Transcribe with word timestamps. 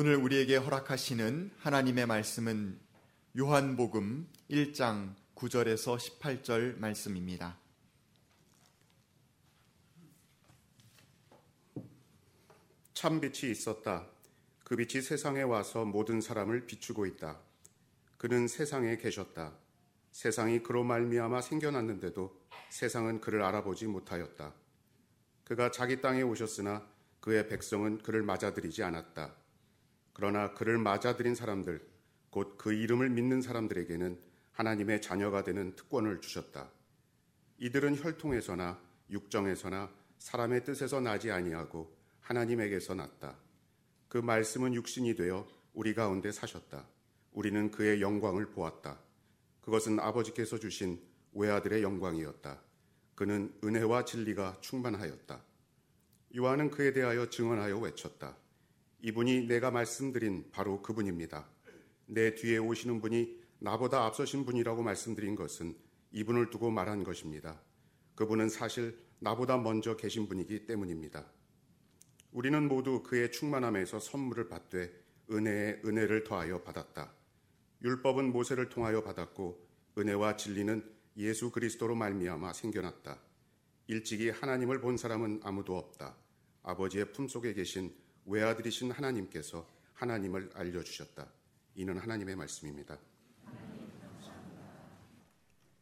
오늘 0.00 0.14
우리에게 0.14 0.54
허락하시는 0.54 1.50
하나님의 1.58 2.06
말씀은 2.06 2.78
요한복음 3.36 4.28
1장 4.48 5.12
9절에서 5.34 6.20
18절 6.20 6.78
말씀입니다. 6.78 7.58
참 12.94 13.20
빛이 13.20 13.50
있었다. 13.50 14.06
그 14.62 14.76
빛이 14.76 15.02
세상에 15.02 15.42
와서 15.42 15.84
모든 15.84 16.20
사람을 16.20 16.66
비추고 16.66 17.04
있다. 17.06 17.40
그는 18.18 18.46
세상에 18.46 18.98
계셨다. 18.98 19.52
세상이 20.12 20.62
그로 20.62 20.84
말미암아 20.84 21.40
생겨났는데도 21.40 22.40
세상은 22.70 23.20
그를 23.20 23.42
알아보지 23.42 23.88
못하였다. 23.88 24.54
그가 25.42 25.72
자기 25.72 26.00
땅에 26.00 26.22
오셨으나 26.22 26.86
그의 27.18 27.48
백성은 27.48 28.04
그를 28.04 28.22
맞아들이지 28.22 28.84
않았다. 28.84 29.37
그러나 30.18 30.52
그를 30.52 30.78
맞아들인 30.78 31.36
사람들, 31.36 31.80
곧 32.30 32.58
그 32.58 32.72
이름을 32.72 33.08
믿는 33.08 33.40
사람들에게는 33.40 34.18
하나님의 34.50 35.00
자녀가 35.00 35.44
되는 35.44 35.76
특권을 35.76 36.20
주셨다. 36.20 36.72
이들은 37.58 38.02
혈통에서나 38.02 38.80
육정에서나 39.10 39.88
사람의 40.18 40.64
뜻에서 40.64 41.00
나지 41.00 41.30
아니하고 41.30 41.96
하나님에게서 42.20 42.96
났다. 42.96 43.38
그 44.08 44.18
말씀은 44.18 44.74
육신이 44.74 45.14
되어 45.14 45.46
우리 45.72 45.94
가운데 45.94 46.32
사셨다. 46.32 46.88
우리는 47.30 47.70
그의 47.70 48.02
영광을 48.02 48.46
보았다. 48.46 48.98
그것은 49.60 50.00
아버지께서 50.00 50.58
주신 50.58 51.00
외아들의 51.32 51.84
영광이었다. 51.84 52.60
그는 53.14 53.56
은혜와 53.62 54.04
진리가 54.04 54.56
충만하였다. 54.62 55.40
요한은 56.36 56.70
그에 56.70 56.92
대하여 56.92 57.30
증언하여 57.30 57.78
외쳤다. 57.78 58.36
이분이 59.00 59.46
내가 59.46 59.70
말씀드린 59.70 60.50
바로 60.50 60.82
그분입니다. 60.82 61.48
내 62.06 62.34
뒤에 62.34 62.58
오시는 62.58 63.00
분이 63.00 63.38
나보다 63.60 64.04
앞서신 64.04 64.44
분이라고 64.44 64.82
말씀드린 64.82 65.36
것은 65.36 65.76
이분을 66.10 66.50
두고 66.50 66.70
말한 66.70 67.04
것입니다. 67.04 67.60
그분은 68.16 68.48
사실 68.48 68.98
나보다 69.20 69.56
먼저 69.56 69.96
계신 69.96 70.28
분이기 70.28 70.66
때문입니다. 70.66 71.26
우리는 72.32 72.66
모두 72.66 73.02
그의 73.04 73.30
충만함에서 73.30 74.00
선물을 74.00 74.48
받되 74.48 74.90
은혜에 75.30 75.82
은혜를 75.84 76.24
더하여 76.24 76.62
받았다. 76.62 77.12
율법은 77.82 78.32
모세를 78.32 78.68
통하여 78.68 79.02
받았고 79.02 79.64
은혜와 79.96 80.36
진리는 80.36 80.84
예수 81.16 81.50
그리스도로 81.50 81.94
말미암아 81.94 82.52
생겨났다. 82.52 83.20
일찍이 83.86 84.30
하나님을 84.30 84.80
본 84.80 84.96
사람은 84.96 85.40
아무도 85.44 85.76
없다. 85.76 86.16
아버지의 86.62 87.12
품속에 87.12 87.54
계신 87.54 87.94
외아들이신 88.28 88.90
하나님께서 88.90 89.66
하나님을 89.94 90.50
알려주셨다. 90.54 91.26
이는 91.76 91.96
하나님의 91.96 92.36
말씀입니다. 92.36 92.98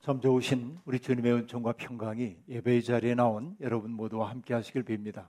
참 0.00 0.20
좋으신 0.20 0.78
우리 0.84 1.00
주님의 1.00 1.32
은총과 1.32 1.72
평강이 1.72 2.36
예배의 2.48 2.84
자리에 2.84 3.16
나온 3.16 3.56
여러분 3.60 3.90
모두와 3.90 4.30
함께 4.30 4.54
하시길 4.54 4.84
빕니다. 4.84 5.28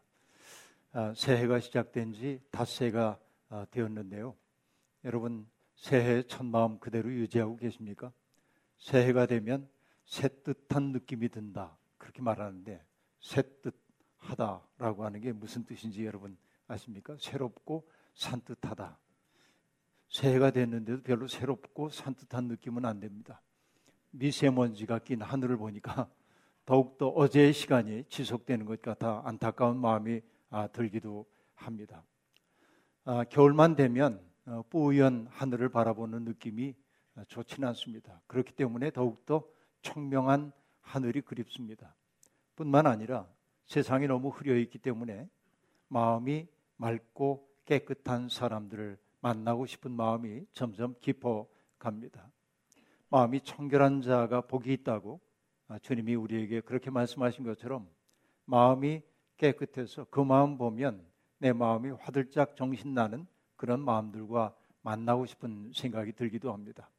아, 0.92 1.14
새해가 1.16 1.60
시작된 1.60 2.14
지 2.14 2.40
닷새가 2.52 3.20
아, 3.50 3.66
되었는데요. 3.72 4.36
여러분 5.04 5.48
새해 5.76 6.22
첫 6.22 6.46
마음 6.46 6.78
그대로 6.78 7.12
유지하고 7.12 7.58
계십니까? 7.58 8.12
새해가 8.78 9.26
되면 9.26 9.68
새뜻한 10.06 10.92
느낌이 10.92 11.30
든다. 11.30 11.76
그렇게 11.98 12.22
말하는데 12.22 12.86
새뜻하다라고 13.22 15.04
하는 15.04 15.20
게 15.20 15.32
무슨 15.32 15.66
뜻인지 15.66 16.06
여러분 16.06 16.38
아십니까? 16.68 17.16
새롭고 17.20 17.88
산뜻하다. 18.16 18.98
새해가 20.10 20.52
됐는데도 20.52 21.04
별로 21.04 21.28
새롭고 21.28 21.90
산뜻한 21.90 22.46
느낌은 22.46 22.86
안 22.86 23.00
됩니다. 23.00 23.42
미세먼지가 24.12 25.00
낀 25.00 25.22
하늘을 25.22 25.58
보니까 25.58 26.10
더욱더 26.66 27.10
어제의 27.10 27.54
시간이 27.54 28.06
지속되는 28.10 28.66
것 28.66 28.82
같아 28.82 29.22
안타까운 29.26 29.78
마음이 29.78 30.22
아, 30.50 30.68
들기도 30.68 31.26
합니다. 31.56 32.04
아, 33.04 33.24
겨울만 33.26 33.76
되면 33.76 34.22
어, 34.46 34.64
뿌연 34.70 35.28
하늘을 35.30 35.70
바라보는 35.70 36.24
느낌이 36.24 36.74
어, 37.16 37.24
좋지는 37.28 37.68
않습니다. 37.70 38.22
그렇기 38.28 38.54
때문에 38.54 38.92
더욱더 38.92 39.46
청명한 39.82 40.52
하늘이 40.82 41.22
그립습니다. 41.22 41.96
뿐만 42.56 42.88
아니라 42.88 43.28
세상이 43.66 44.08
너무 44.08 44.30
흐려 44.30 44.58
있기 44.58 44.78
때문에 44.80 45.30
마음이 45.90 46.48
맑고 46.78 47.48
깨끗한 47.66 48.30
사람들을 48.30 48.98
만나고 49.20 49.66
싶은 49.66 49.92
마음이 49.92 50.46
점점 50.54 50.96
깊어 51.02 51.48
갑니다. 51.78 52.32
마음이 53.10 53.42
청결한 53.42 54.02
자가 54.02 54.42
복이 54.42 54.72
있다고 54.74 55.20
아, 55.68 55.80
주님이 55.80 56.16
우리에게 56.16 56.62
그렇게 56.62 56.90
말씀하신 56.90 57.44
것처럼 57.44 57.90
마음이 58.46 59.02
깨끗해서 59.38 60.06
그 60.06 60.22
마음 60.22 60.58
보면 60.58 61.06
내 61.40 61.54
마음이 61.54 61.92
화들짝 61.92 62.56
정신 62.56 62.94
나는 62.94 63.28
그런 63.56 63.82
마음들과 63.82 64.56
만나고 64.82 65.26
싶은 65.26 65.72
생각이 65.74 66.14
들기도 66.14 66.54
합니다. 66.54 66.90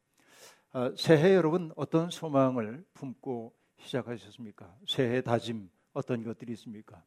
아, 0.73 0.93
새해 0.97 1.35
여러분 1.35 1.73
어떤 1.77 2.11
소망을 2.11 2.85
품고 2.93 3.55
시작하셨습니까? 3.79 4.77
새해 4.87 5.23
다짐 5.23 5.71
어떤 5.93 6.23
것들이 6.23 6.53
있습니까? 6.53 7.03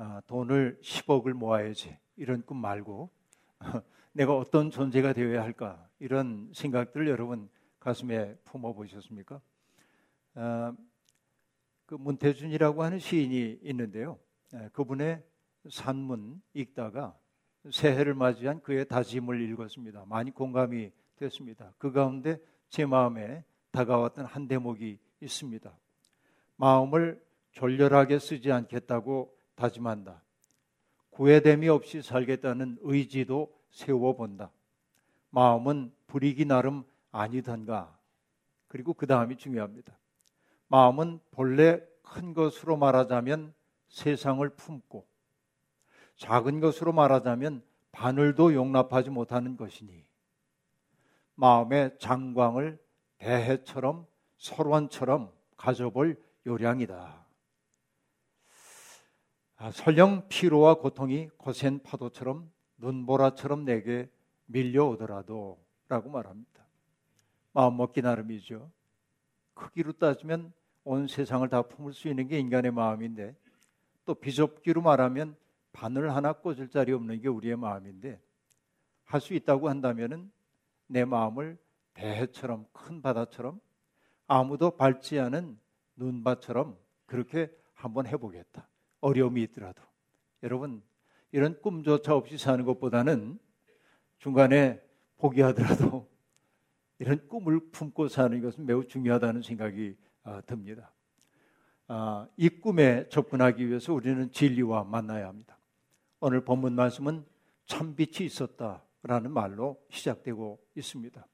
아, 0.00 0.22
돈을 0.28 0.78
10억을 0.80 1.32
모아야지 1.32 1.98
이런 2.16 2.40
꿈 2.42 2.58
말고 2.58 3.10
내가 4.12 4.36
어떤 4.36 4.70
존재가 4.70 5.12
되어야 5.12 5.42
할까 5.42 5.88
이런 5.98 6.52
생각들을 6.54 7.08
여러분 7.08 7.48
가슴에 7.80 8.36
품어 8.44 8.74
보셨습니까? 8.74 9.40
아, 10.34 10.72
그 11.84 11.96
문태준이라고 11.96 12.84
하는 12.84 13.00
시인이 13.00 13.58
있는데요. 13.62 14.20
아, 14.52 14.68
그분의 14.72 15.20
산문 15.68 16.42
읽다가 16.54 17.18
새해를 17.68 18.14
맞이한 18.14 18.62
그의 18.62 18.86
다짐을 18.86 19.40
읽었습니다. 19.50 20.04
많이 20.06 20.30
공감이 20.30 20.92
됐습니다. 21.16 21.72
그 21.76 21.90
가운데 21.90 22.38
제 22.70 22.86
마음에 22.86 23.42
다가왔던 23.72 24.26
한 24.26 24.46
대목이 24.46 25.00
있습니다. 25.20 25.76
마음을 26.54 27.20
졸렬하게 27.50 28.20
쓰지 28.20 28.52
않겠다고 28.52 29.36
다짐한다. 29.58 30.22
구애됨이 31.10 31.68
없이 31.68 32.00
살겠다는 32.00 32.78
의지도 32.80 33.52
세워본다. 33.70 34.50
마음은 35.30 35.92
불이기 36.06 36.44
나름 36.44 36.84
아니던가. 37.10 37.98
그리고 38.68 38.94
그 38.94 39.06
다음이 39.06 39.36
중요합니다. 39.36 39.98
마음은 40.68 41.20
본래 41.32 41.82
큰 42.02 42.34
것으로 42.34 42.76
말하자면 42.76 43.52
세상을 43.88 44.48
품고 44.50 45.06
작은 46.16 46.60
것으로 46.60 46.92
말하자면 46.92 47.62
바늘도 47.90 48.54
용납하지 48.54 49.10
못하는 49.10 49.56
것이니 49.56 50.04
마음의 51.34 51.98
장광을 51.98 52.78
대해처럼 53.18 54.06
설원처럼 54.36 55.32
가져볼 55.56 56.22
요량이다. 56.46 57.27
아, 59.60 59.72
설령 59.72 60.28
피로와 60.28 60.74
고통이 60.74 61.30
거센 61.36 61.80
파도처럼 61.82 62.48
눈보라처럼 62.76 63.64
내게 63.64 64.08
밀려오더라도 64.46 65.58
라고 65.88 66.10
말합니다. 66.10 66.64
마음먹기 67.52 68.02
나름이죠. 68.02 68.70
크기로 69.54 69.92
따지면 69.94 70.52
온 70.84 71.08
세상을 71.08 71.48
다 71.48 71.62
품을 71.62 71.92
수 71.92 72.08
있는 72.08 72.28
게 72.28 72.38
인간의 72.38 72.70
마음인데 72.70 73.34
또 74.04 74.14
비좁기로 74.14 74.80
말하면 74.80 75.36
바늘 75.72 76.14
하나 76.14 76.32
꽂을 76.32 76.68
자리 76.68 76.92
없는 76.92 77.20
게 77.20 77.28
우리의 77.28 77.56
마음인데 77.56 78.20
할 79.04 79.20
수 79.20 79.34
있다고 79.34 79.68
한다면은 79.68 80.30
내 80.86 81.04
마음을 81.04 81.58
배처럼 81.94 82.66
큰 82.72 83.02
바다처럼 83.02 83.60
아무도 84.28 84.76
밟지 84.76 85.18
않은 85.18 85.58
눈밭처럼 85.96 86.78
그렇게 87.06 87.50
한번 87.74 88.06
해보겠다. 88.06 88.68
어려움이 89.00 89.42
있더라도 89.44 89.82
여러분 90.42 90.82
이런 91.32 91.60
꿈조차 91.60 92.14
없이 92.14 92.38
사는 92.38 92.64
것보다는 92.64 93.38
중간에 94.18 94.80
포기하더라도 95.18 96.08
이런 96.98 97.26
꿈을 97.28 97.60
품고 97.70 98.08
사는 98.08 98.40
것은 98.40 98.66
매우 98.66 98.86
중요하다는 98.86 99.42
생각이 99.42 99.96
아, 100.24 100.40
듭니다. 100.42 100.92
아, 101.86 102.28
이 102.36 102.48
꿈에 102.48 103.08
접근하기 103.08 103.66
위해서 103.68 103.94
우리는 103.94 104.30
진리와 104.30 104.84
만나야 104.84 105.28
합니다. 105.28 105.58
오늘 106.20 106.44
본문 106.44 106.74
말씀은 106.74 107.24
참빛이 107.66 108.26
있었다라는 108.26 109.30
말로 109.30 109.80
시작되고 109.90 110.58
있습니다. 110.74 111.26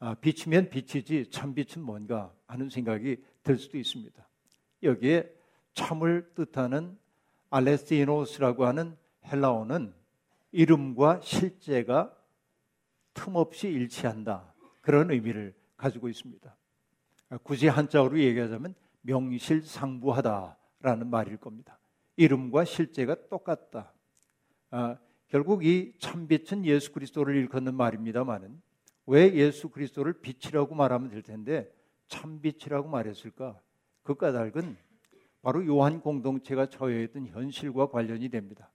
아, 0.00 0.14
빛이면 0.14 0.68
빛이지 0.68 1.30
참빛은 1.30 1.82
뭔가 1.82 2.34
하는 2.46 2.68
생각이 2.68 3.24
들 3.42 3.56
수도 3.56 3.78
있습니다. 3.78 4.28
여기에 4.82 5.32
참을 5.74 6.32
뜻하는 6.34 6.98
알레스티노스라고 7.50 8.66
하는 8.66 8.96
헬라어는 9.26 9.94
이름과 10.52 11.20
실제가 11.22 12.16
틈없이 13.14 13.68
일치한다. 13.68 14.52
그런 14.80 15.10
의미를 15.10 15.54
가지고 15.76 16.08
있습니다. 16.08 16.56
굳이 17.42 17.68
한자어로 17.68 18.18
얘기하자면 18.18 18.74
명실상부하다라는 19.02 21.08
말일 21.08 21.36
겁니다. 21.38 21.78
이름과 22.16 22.64
실제가 22.64 23.16
똑같다. 23.28 23.92
아, 24.70 24.96
결국 25.28 25.64
이 25.64 25.94
참빛은 25.98 26.64
예수 26.66 26.92
그리스도를 26.92 27.36
일컫는 27.36 27.74
말입니다만은 27.74 28.60
왜 29.06 29.32
예수 29.34 29.70
그리스도를 29.70 30.20
빛이라고 30.20 30.74
말하면 30.74 31.10
될 31.10 31.22
텐데 31.22 31.72
참빛이라고 32.08 32.88
말했을까? 32.88 33.58
그 34.02 34.14
까닭은 34.14 34.76
바로 35.42 35.66
요한 35.66 36.00
공동체가 36.00 36.66
처해 36.66 37.02
있던 37.04 37.26
현실과 37.26 37.90
관련이 37.90 38.28
됩니다. 38.28 38.70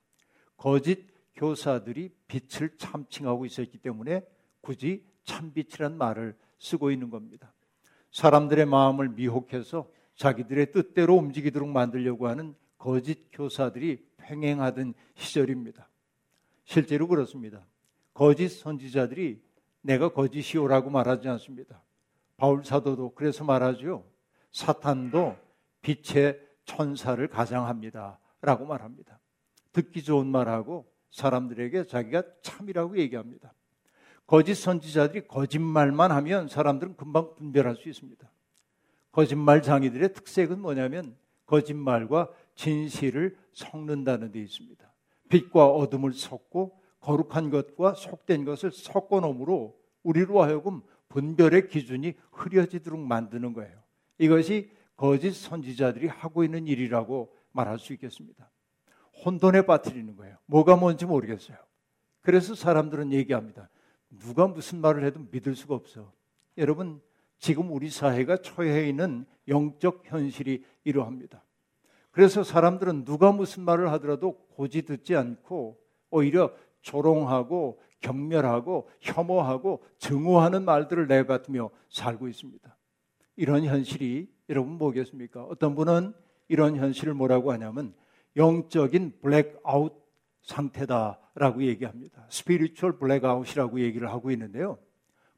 거짓 0.58 1.08
교사들이 1.36 2.10
빛을 2.28 2.78
참칭하고 2.78 3.46
있었기 3.46 3.78
때문에 3.78 4.26
굳이 4.62 5.04
참빛이란 5.24 5.98
말을 5.98 6.36
쓰고 6.60 6.92
있는 6.92 7.10
겁니다. 7.10 7.54
사람들의 8.12 8.66
마음을 8.66 9.10
미혹해서 9.10 9.90
자기들의 10.16 10.72
뜻대로 10.72 11.16
움직이도록 11.16 11.70
만들려고 11.70 12.28
하는 12.28 12.56
거짓 12.78 13.30
교사들이 13.32 14.06
횡행하던 14.24 14.94
시절입니다. 15.16 15.88
실제로 16.66 17.08
그렇습니다. 17.08 17.66
거짓 18.14 18.50
선지자들이 18.50 19.42
내가 19.82 20.10
거짓이오라고 20.10 20.90
말하지 20.90 21.30
않습니다. 21.30 21.82
바울 22.36 22.66
사도도 22.66 23.14
그래서 23.14 23.44
말하죠. 23.44 24.06
사탄도 24.52 25.38
빛의 25.82 26.47
천사를 26.68 27.26
가장합니다. 27.28 28.20
라고 28.42 28.66
말합니다. 28.66 29.20
듣기 29.74 30.04
좋은 30.04 30.28
말하고 30.28 30.86
사람들에게 31.10 31.88
자기가 31.88 32.24
참이라고 32.44 33.00
얘기합니다. 33.00 33.54
거짓 34.28 34.56
선지자들이 34.56 35.28
거짓말만 35.28 36.12
하면 36.12 36.48
사람들은 36.48 36.98
금방 36.98 37.34
분별할 37.36 37.78
수 37.78 37.90
있습니다. 37.90 38.30
거짓말 39.12 39.64
장이들의 39.64 40.14
특색은 40.14 40.60
뭐냐면 40.60 41.16
거짓말과 41.46 42.30
진실을 42.56 43.38
섞는다는 43.54 44.32
데 44.32 44.42
있습니다. 44.42 44.86
빛과 45.30 45.68
어둠을 45.68 46.14
섞고 46.14 46.80
거룩한 47.00 47.50
것과 47.50 47.94
속된 47.94 48.44
것을 48.44 48.72
섞어 48.72 49.22
놓으므로 49.22 49.80
우리로 50.04 50.44
하여금 50.44 50.82
분별의 51.10 51.70
기준이 51.70 52.16
흐려지도록 52.32 53.00
만드는 53.00 53.54
거예요. 53.54 53.78
이것이 54.18 54.70
거짓 54.98 55.32
선지자들이 55.32 56.08
하고 56.08 56.44
있는 56.44 56.68
일이라고 56.68 57.34
말할 57.52 57.80
수 57.80 57.94
있겠습니다. 57.94 58.50
혼돈에 59.24 59.62
빠뜨리는 59.62 60.16
거예요. 60.16 60.38
뭐가 60.48 60.76
뭔지 60.76 61.06
모르겠어요. 61.06 61.58
그래서 62.22 62.56
사람들은 62.56 63.14
얘기합니다. 63.14 63.70
누가 64.10 64.48
무슨 64.48 64.82
말을 64.82 65.06
해도 65.06 65.26
믿을 65.32 65.56
수가 65.56 65.76
없어. 65.76 66.12
여러분, 66.58 67.02
지금 67.38 67.72
우리 67.72 67.90
사회가 67.90 68.38
처해 68.38 68.90
있는 68.90 69.26
영적 69.48 70.04
현실이 70.06 70.66
이러합니다. 70.84 71.44
그래서 72.12 72.44
사람들은 72.44 73.06
누가 73.06 73.32
무슨 73.32 73.64
말을 73.64 73.92
하더라도 73.94 74.34
곧이듣지 74.56 75.16
않고 75.16 75.80
오히려 76.10 76.52
조롱하고 76.82 77.80
경멸하고 78.02 78.90
혐오하고 79.02 79.84
증오하는 80.00 80.66
말들을 80.66 81.08
내뱉으며 81.08 81.70
살고 81.90 82.28
있습니다. 82.28 82.76
이런 83.36 83.66
현실이 83.66 84.28
여러분 84.50 84.74
뭐겠습니까? 84.74 85.44
어떤 85.44 85.76
분은 85.76 86.14
이런 86.48 86.76
현실을 86.78 87.14
뭐라고 87.14 87.52
하냐면 87.52 87.94
영적인 88.36 89.20
블랙아웃 89.22 89.94
상태다라고 90.42 91.64
얘기합니다. 91.64 92.26
spiritual 92.30 92.98
blackout이라고 93.00 93.82
얘기를 93.82 94.10
하고 94.10 94.32
있는데요. 94.32 94.78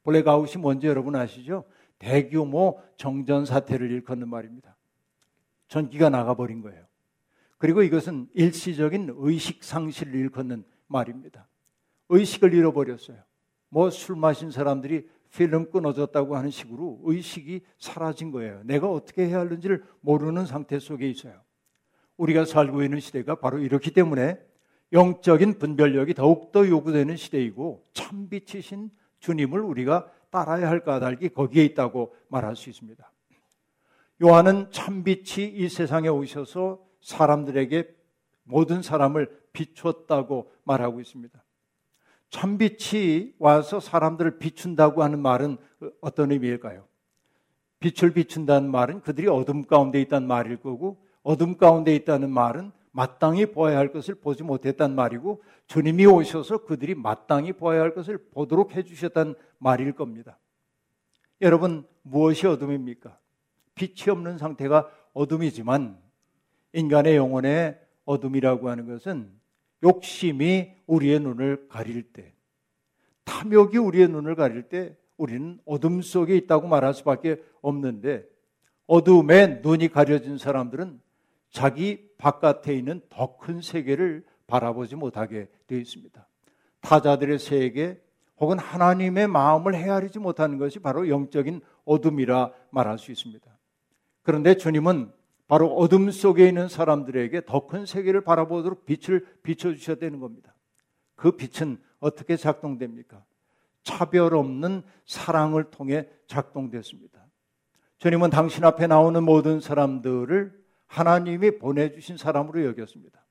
블랙아웃이 0.04 0.62
뭔지 0.62 0.88
여러분 0.88 1.16
아시죠? 1.16 1.64
대규모 1.98 2.80
정전 2.96 3.46
사태를 3.46 3.90
일컫는 3.92 4.30
말입니다. 4.30 4.76
전기가 5.68 6.10
나가버린 6.10 6.62
거예요. 6.62 6.86
그리고 7.58 7.84
이것은 7.84 8.28
일시적인 8.34 9.16
의식 9.18 9.64
상실을 9.64 10.16
일컫는 10.16 10.64
말입니다. 10.88 11.48
의식을 12.10 12.54
잃어버렸어요. 12.54 13.18
뭐 13.70 13.90
술 13.90 14.16
마신 14.16 14.50
사람들이 14.52 15.08
필름 15.36 15.70
끊어졌다고 15.70 16.36
하는 16.36 16.50
식으로 16.50 17.00
의식이 17.04 17.62
사라진 17.78 18.32
거예요. 18.32 18.62
내가 18.64 18.92
어떻게 18.92 19.28
해야 19.28 19.40
하는지를 19.40 19.84
모르는 20.02 20.46
상태 20.46 20.80
속에 20.80 21.10
있어요. 21.10 21.42
우리가 22.18 22.46
살고 22.46 22.84
있는 22.84 23.00
시대가 23.00 23.36
바로 23.36 23.60
이렇기 23.60 23.92
때문에 23.92 24.40
영적인 24.92 25.60
분별력이 25.60 26.16
더욱더 26.16 26.68
요구되는 26.68 27.16
시대이고 27.16 27.86
참빛이신 27.94 28.90
주님을 29.20 29.60
우리가 29.62 30.12
따라야 30.30 30.70
할 30.70 30.84
까닭이 30.84 31.30
거기에 31.30 31.64
있다고 31.66 32.16
말할 32.28 32.56
수 32.56 32.70
있습니다. 32.70 33.12
요한은 34.22 34.72
참빛이 34.72 35.48
이 35.48 35.70
세상에 35.70 36.10
오셔서 36.10 36.84
사람들에게 37.02 37.96
모든 38.44 38.82
사람을 38.82 39.30
비췄다고 39.54 40.52
말하고 40.64 41.00
있습니다. 41.00 41.42
참빛이 42.30 43.36
와서 43.40 43.80
사람들을 43.80 44.40
비춘다고 44.40 45.04
하는 45.04 45.20
말은 45.20 45.58
어떤 46.02 46.32
의미일까요? 46.32 46.86
빛을 47.80 48.14
비춘다는 48.14 48.70
말은 48.70 49.02
그들이 49.02 49.28
어둠 49.28 49.64
가운데 49.64 50.02
있다는 50.02 50.28
말일 50.28 50.58
거고 50.58 51.04
어둠 51.24 51.58
가운데 51.58 51.96
있다는 51.96 52.30
말은 52.30 52.72
마땅히 52.92 53.46
보아야 53.46 53.78
할 53.78 53.92
것을 53.92 54.16
보지 54.16 54.44
못했단 54.44 54.96
말이고 54.96 55.42
주님이 55.68 56.06
오셔서 56.06 56.66
그들이 56.66 56.96
마땅히 56.96 57.54
보아야 57.54 57.82
할 57.82 57.94
것을 57.94 58.18
보도록 58.32 58.76
해주셨단 58.76 59.36
말일 59.58 59.94
겁니다. 59.94 60.38
여러분 61.42 61.88
무엇이 62.02 62.48
어둠입니까? 62.48 63.18
빛이 63.76 64.10
없는 64.10 64.38
상태가 64.38 64.90
어둠이지만 65.14 65.98
인간의 66.74 67.16
영혼의 67.16 67.80
어둠이라고 68.06 68.70
하는 68.70 68.88
것은 68.88 69.39
욕심이 69.84 70.72
우리의 70.88 71.20
눈을 71.20 71.68
가릴 71.70 72.04
때, 72.04 72.34
탐욕이 73.26 73.78
우리의 73.78 74.08
눈을 74.08 74.36
가릴 74.36 74.64
때 74.64 74.96
우리는 75.18 75.60
어둠 75.66 76.02
속에 76.02 76.36
있다고 76.38 76.68
말할 76.68 76.94
수밖에 76.94 77.42
없는데 77.62 78.26
어둠에 78.88 79.60
눈이 79.62 79.90
가려진 79.90 80.38
사람들은 80.38 81.00
자기 81.52 82.10
바깥에 82.18 82.74
있는 82.76 83.02
더 83.10 83.38
큰 83.38 83.62
세계를 83.62 84.24
바라보지 84.48 84.96
못하게 84.96 85.48
되어 85.68 85.78
있습니다. 85.78 86.28
타자들의 86.82 87.38
세계 87.40 88.02
혹은 88.40 88.58
하나님의 88.58 89.28
마음을 89.28 89.76
헤아리지 89.76 90.20
못하는 90.20 90.58
것이 90.58 90.80
바로 90.80 91.10
영적인 91.10 91.62
어둠이라 91.86 92.52
말할 92.72 92.98
수 92.98 93.12
있습니다. 93.12 93.46
그런데 94.24 94.56
주님은 94.56 95.12
바로 95.50 95.76
어둠 95.76 96.12
속에 96.12 96.48
있는 96.48 96.70
사람들에게 96.70 97.42
더 97.46 97.66
큰 97.66 97.88
세계를 97.88 98.22
바라보도록 98.22 98.86
빛을 98.86 99.26
비춰주셔야 99.42 99.96
되는 99.98 100.20
겁니다. 100.20 100.56
그 101.16 101.32
빛은 101.32 101.80
어떻게 102.00 102.38
작동됩니까? 102.38 103.26
차별 103.84 104.36
없는 104.36 104.84
사랑을 105.06 105.72
통해 105.72 106.08
작동됐습니다. 106.28 107.26
주님은 107.98 108.30
당신 108.30 108.64
앞에 108.64 108.86
나오는 108.86 109.22
모든 109.24 109.60
사람들을 109.60 110.54
하나님이 110.86 111.58
보내주신 111.58 112.18
사람으로 112.18 112.64
여겼습니다. 112.66 113.26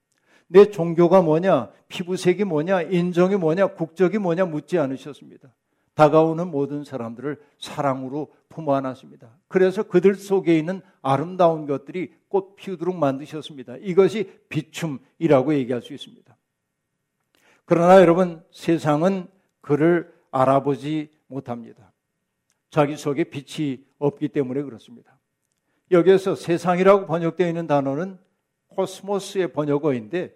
내 0.49 0.71
종교가 0.71 1.23
뭐냐, 1.23 1.71
피부색이 1.87 2.45
뭐냐, 2.45 2.83
인정이 2.83 3.37
뭐냐, 3.37 3.69
국적이 3.69 4.19
뭐냐 4.19 4.45
묻지 4.47 4.77
않으셨습니다. 4.77 5.55
다가오는 5.99 6.53
모든 6.53 6.85
사람들을 6.85 7.43
사랑으로 7.59 8.33
품어 8.51 8.73
안았습니다. 8.73 9.37
그래서 9.49 9.83
그들 9.83 10.15
속에 10.15 10.57
있는 10.57 10.81
아름다운 11.03 11.67
것들이 11.67 12.15
꽃 12.29 12.55
피우도록 12.55 12.95
만드셨습니다. 12.95 13.79
이것이 13.79 14.31
비춤이라고 14.49 15.55
얘기할 15.55 15.83
수 15.83 15.93
있습니다. 15.93 16.37
그러나 17.65 18.01
여러분, 18.01 18.45
세상은 18.53 19.27
그를 19.61 20.15
알아보지 20.31 21.11
못합니다. 21.27 21.93
자기 22.71 22.97
속에 22.97 23.25
빛이 23.25 23.85
없기 23.99 24.29
때문에 24.29 24.63
그렇습니다. 24.63 25.19
여기에서 25.91 26.37
세상이라고 26.37 27.07
번역되어 27.07 27.49
있는 27.49 27.67
단어는 27.67 28.21
코스모스의 28.69 29.53
번역어인데 29.53 30.33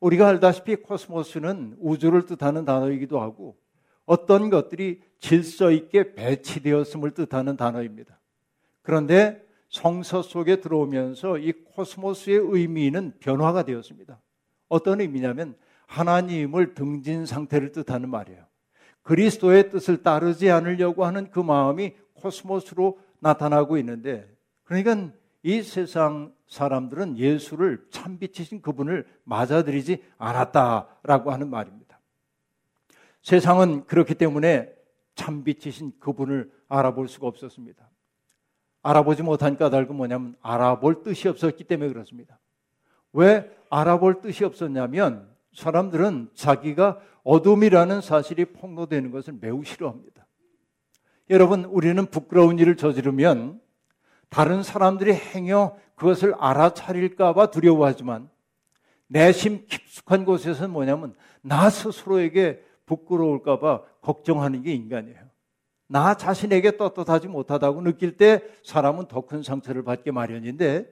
우리가 0.00 0.28
알다시피 0.28 0.76
코스모스는 0.76 1.78
우주를 1.80 2.26
뜻하는 2.26 2.66
단어이기도 2.66 3.22
하고 3.22 3.61
어떤 4.06 4.50
것들이 4.50 5.00
질서 5.18 5.70
있게 5.70 6.14
배치되었음을 6.14 7.12
뜻하는 7.12 7.56
단어입니다. 7.56 8.18
그런데 8.82 9.44
성서 9.68 10.22
속에 10.22 10.60
들어오면서 10.60 11.38
이 11.38 11.52
코스모스의 11.52 12.38
의미는 12.42 13.14
변화가 13.20 13.64
되었습니다. 13.64 14.20
어떤 14.68 15.00
의미냐면 15.00 15.54
하나님을 15.86 16.74
등진 16.74 17.26
상태를 17.26 17.72
뜻하는 17.72 18.08
말이에요. 18.10 18.44
그리스도의 19.02 19.70
뜻을 19.70 20.02
따르지 20.02 20.50
않으려고 20.50 21.04
하는 21.04 21.30
그 21.30 21.40
마음이 21.40 21.94
코스모스로 22.14 22.98
나타나고 23.20 23.78
있는데 23.78 24.28
그러니까 24.64 25.12
이 25.42 25.62
세상 25.62 26.32
사람들은 26.46 27.18
예수를 27.18 27.86
참빛이신 27.90 28.62
그분을 28.62 29.06
맞아들이지 29.24 30.02
않았다라고 30.18 31.32
하는 31.32 31.50
말입니다. 31.50 31.81
세상은 33.22 33.84
그렇기 33.86 34.14
때문에 34.14 34.72
참빛이신 35.14 35.92
그분을 36.00 36.50
알아볼 36.68 37.08
수가 37.08 37.26
없었습니다. 37.26 37.88
알아보지 38.82 39.22
못한 39.22 39.56
까닭은 39.56 39.94
뭐냐면 39.94 40.34
알아볼 40.42 41.02
뜻이 41.02 41.28
없었기 41.28 41.64
때문에 41.64 41.92
그렇습니다. 41.92 42.38
왜 43.12 43.50
알아볼 43.70 44.20
뜻이 44.20 44.44
없었냐면 44.44 45.28
사람들은 45.54 46.30
자기가 46.34 47.00
어둠이라는 47.22 48.00
사실이 48.00 48.46
폭로되는 48.46 49.10
것을 49.12 49.34
매우 49.40 49.62
싫어합니다. 49.64 50.26
여러분, 51.30 51.64
우리는 51.64 52.04
부끄러운 52.06 52.58
일을 52.58 52.76
저지르면 52.76 53.60
다른 54.28 54.62
사람들이 54.62 55.12
행여 55.12 55.78
그것을 55.94 56.34
알아차릴까봐 56.38 57.50
두려워하지만 57.50 58.28
내심 59.06 59.66
깊숙한 59.68 60.24
곳에서는 60.24 60.70
뭐냐면 60.70 61.14
나 61.42 61.70
스스로에게 61.70 62.64
부끄러울까봐 62.92 63.82
걱정하는 64.02 64.62
게 64.62 64.72
인간이에요. 64.74 65.18
나 65.88 66.14
자신에게 66.14 66.76
떳떳하지 66.76 67.28
못하다고 67.28 67.82
느낄 67.82 68.16
때 68.16 68.42
사람은 68.64 69.06
더 69.08 69.22
큰 69.22 69.42
상처를 69.42 69.82
받게 69.82 70.10
마련인데 70.10 70.86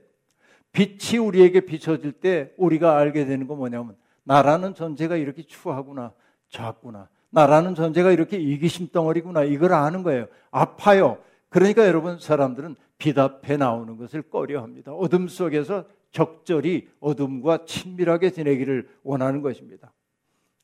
빛이 0.73 1.19
우리에게 1.19 1.61
비춰질 1.61 2.13
때 2.13 2.53
우리가 2.57 2.97
알게 2.97 3.25
되는 3.25 3.47
건 3.47 3.59
뭐냐면 3.59 3.97
나라는 4.25 4.75
존재가 4.75 5.17
이렇게 5.17 5.43
추하구나, 5.43 6.13
작구나. 6.49 7.09
나라는 7.31 7.75
존재가 7.75 8.11
이렇게 8.13 8.39
이기심 8.39 8.89
덩어리구나. 8.89 9.45
이걸 9.45 9.73
아는 9.73 10.03
거예요. 10.03 10.27
아파요. 10.51 11.19
그러니까 11.49 11.87
여러분 11.87 12.19
사람들은 12.19 12.77
빛 12.99 13.19
앞에 13.19 13.57
나오는 13.57 13.97
것을 13.97 14.23
꺼려 14.23 14.63
합니다. 14.63 14.93
어둠 14.93 15.29
속에서 15.29 15.85
적절히 16.13 16.89
어둠과 17.01 17.65
친밀하게 17.67 18.31
지내기를 18.31 18.89
원하는 19.03 19.43
것입니다. 19.43 19.93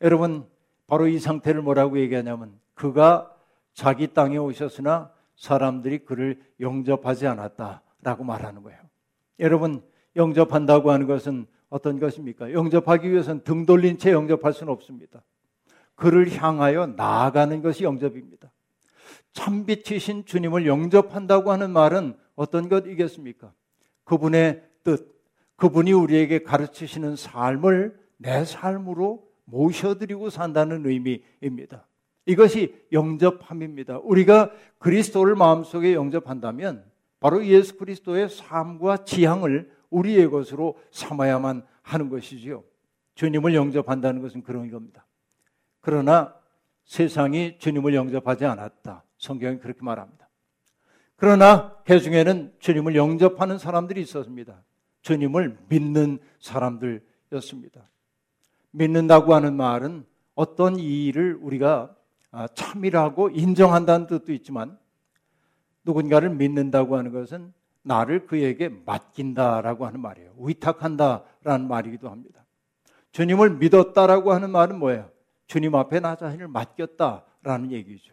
여러분, 0.02 0.45
바로 0.87 1.09
이 1.09 1.19
상태를 1.19 1.62
뭐라고 1.62 1.99
얘기하냐면 1.99 2.59
그가 2.75 3.33
자기 3.75 4.09
땅에 4.09 4.37
오셨으나 4.37 5.11
사람들이 5.37 6.05
그를 6.05 6.43
영접하지 6.61 7.26
않았다라고 7.26 8.25
말하는 8.25 8.62
거예요. 8.62 8.78
여러분, 9.38 9.83
영접한다고 10.14 10.90
하는 10.90 11.07
것은 11.07 11.47
어떤 11.69 11.99
것입니까? 11.99 12.52
영접하기 12.52 13.11
위해서는 13.11 13.43
등 13.45 13.66
돌린 13.66 13.99
채 13.99 14.12
영접할 14.12 14.52
수는 14.52 14.73
없습니다. 14.73 15.23
그를 15.95 16.31
향하여 16.33 16.87
나아가는 16.87 17.61
것이 17.62 17.85
영접입니다. 17.85 18.50
참빛이신 19.33 20.25
주님을 20.25 20.66
영접한다고 20.66 21.50
하는 21.52 21.71
말은 21.71 22.16
어떤 22.35 22.69
것이겠습니까? 22.69 23.52
그분의 24.05 24.62
뜻, 24.85 25.14
그분이 25.57 25.93
우리에게 25.93 26.43
가르치시는 26.43 27.16
삶을 27.16 27.99
내 28.19 28.45
삶으로 28.45 29.25
모셔드리고 29.47 30.31
산다는 30.31 30.87
의미입니다. 30.87 31.87
이것이 32.26 32.75
영접함입니다. 32.93 33.99
우리가 33.99 34.50
그리스도를 34.79 35.35
마음속에 35.37 35.95
영접한다면 35.95 36.85
바로 37.21 37.45
예수 37.47 37.76
그리스도의 37.79 38.29
삶과 38.29 39.05
지향을 39.05 39.71
우리의 39.91 40.29
것으로 40.31 40.79
삼아야만 40.91 41.65
하는 41.83 42.09
것이지요. 42.09 42.65
주님을 43.15 43.55
영접한다는 43.55 44.21
것은 44.21 44.43
그런 44.43 44.71
겁니다. 44.71 45.07
그러나 45.81 46.35
세상이 46.85 47.59
주님을 47.59 47.95
영접하지 47.95 48.45
않았다. 48.45 49.05
성경이 49.19 49.59
그렇게 49.59 49.81
말합니다. 49.83 50.29
그러나 51.17 51.76
그 51.85 51.99
중에는 51.99 52.55
주님을 52.59 52.95
영접하는 52.95 53.59
사람들이 53.59 54.00
있었습니다. 54.03 54.62
주님을 55.03 55.59
믿는 55.69 56.19
사람들이었습니다. 56.41 57.88
믿는다고 58.71 59.35
하는 59.35 59.57
말은 59.57 60.05
어떤 60.35 60.79
일을 60.79 61.39
우리가 61.41 61.95
아, 62.31 62.47
참이라고 62.49 63.31
인정한다는 63.31 64.07
뜻도 64.07 64.33
있지만 64.35 64.79
누군가를 65.85 66.31
믿는다고 66.31 66.97
하는 66.97 67.13
것은 67.13 67.53
나를 67.83 68.27
그에게 68.27 68.69
맡긴다라고 68.69 69.87
하는 69.87 70.01
말이에요. 70.01 70.33
위탁한다라는 70.39 71.69
말이기도 71.69 72.11
합니다. 72.11 72.45
주님을 73.13 73.57
믿었다라고 73.57 74.33
하는 74.33 74.51
말은 74.51 74.79
뭐예요? 74.79 75.09
주님 75.47 75.75
앞에 75.75 76.01
나 76.01 76.17
자신을 76.17 76.49
맡겼다라는 76.49 77.71
얘기죠. 77.71 78.13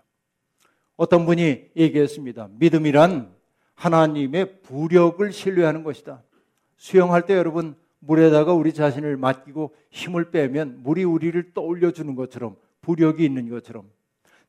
어떤 0.95 1.25
분이 1.25 1.71
얘기했습니다. 1.75 2.49
믿음이란 2.51 3.33
하나님의 3.73 4.61
부력을 4.61 5.31
신뢰하는 5.31 5.83
것이다. 5.83 6.21
수영할 6.77 7.25
때 7.25 7.35
여러분 7.35 7.75
물에다가 8.05 8.53
우리 8.53 8.73
자신을 8.73 9.17
맡기고 9.17 9.73
힘을 9.89 10.31
빼면 10.31 10.83
물이 10.83 11.03
우리를 11.03 11.53
떠올려 11.53 11.91
주는 11.91 12.15
것처럼 12.15 12.55
부력이 12.81 13.23
있는 13.23 13.49
것처럼 13.49 13.89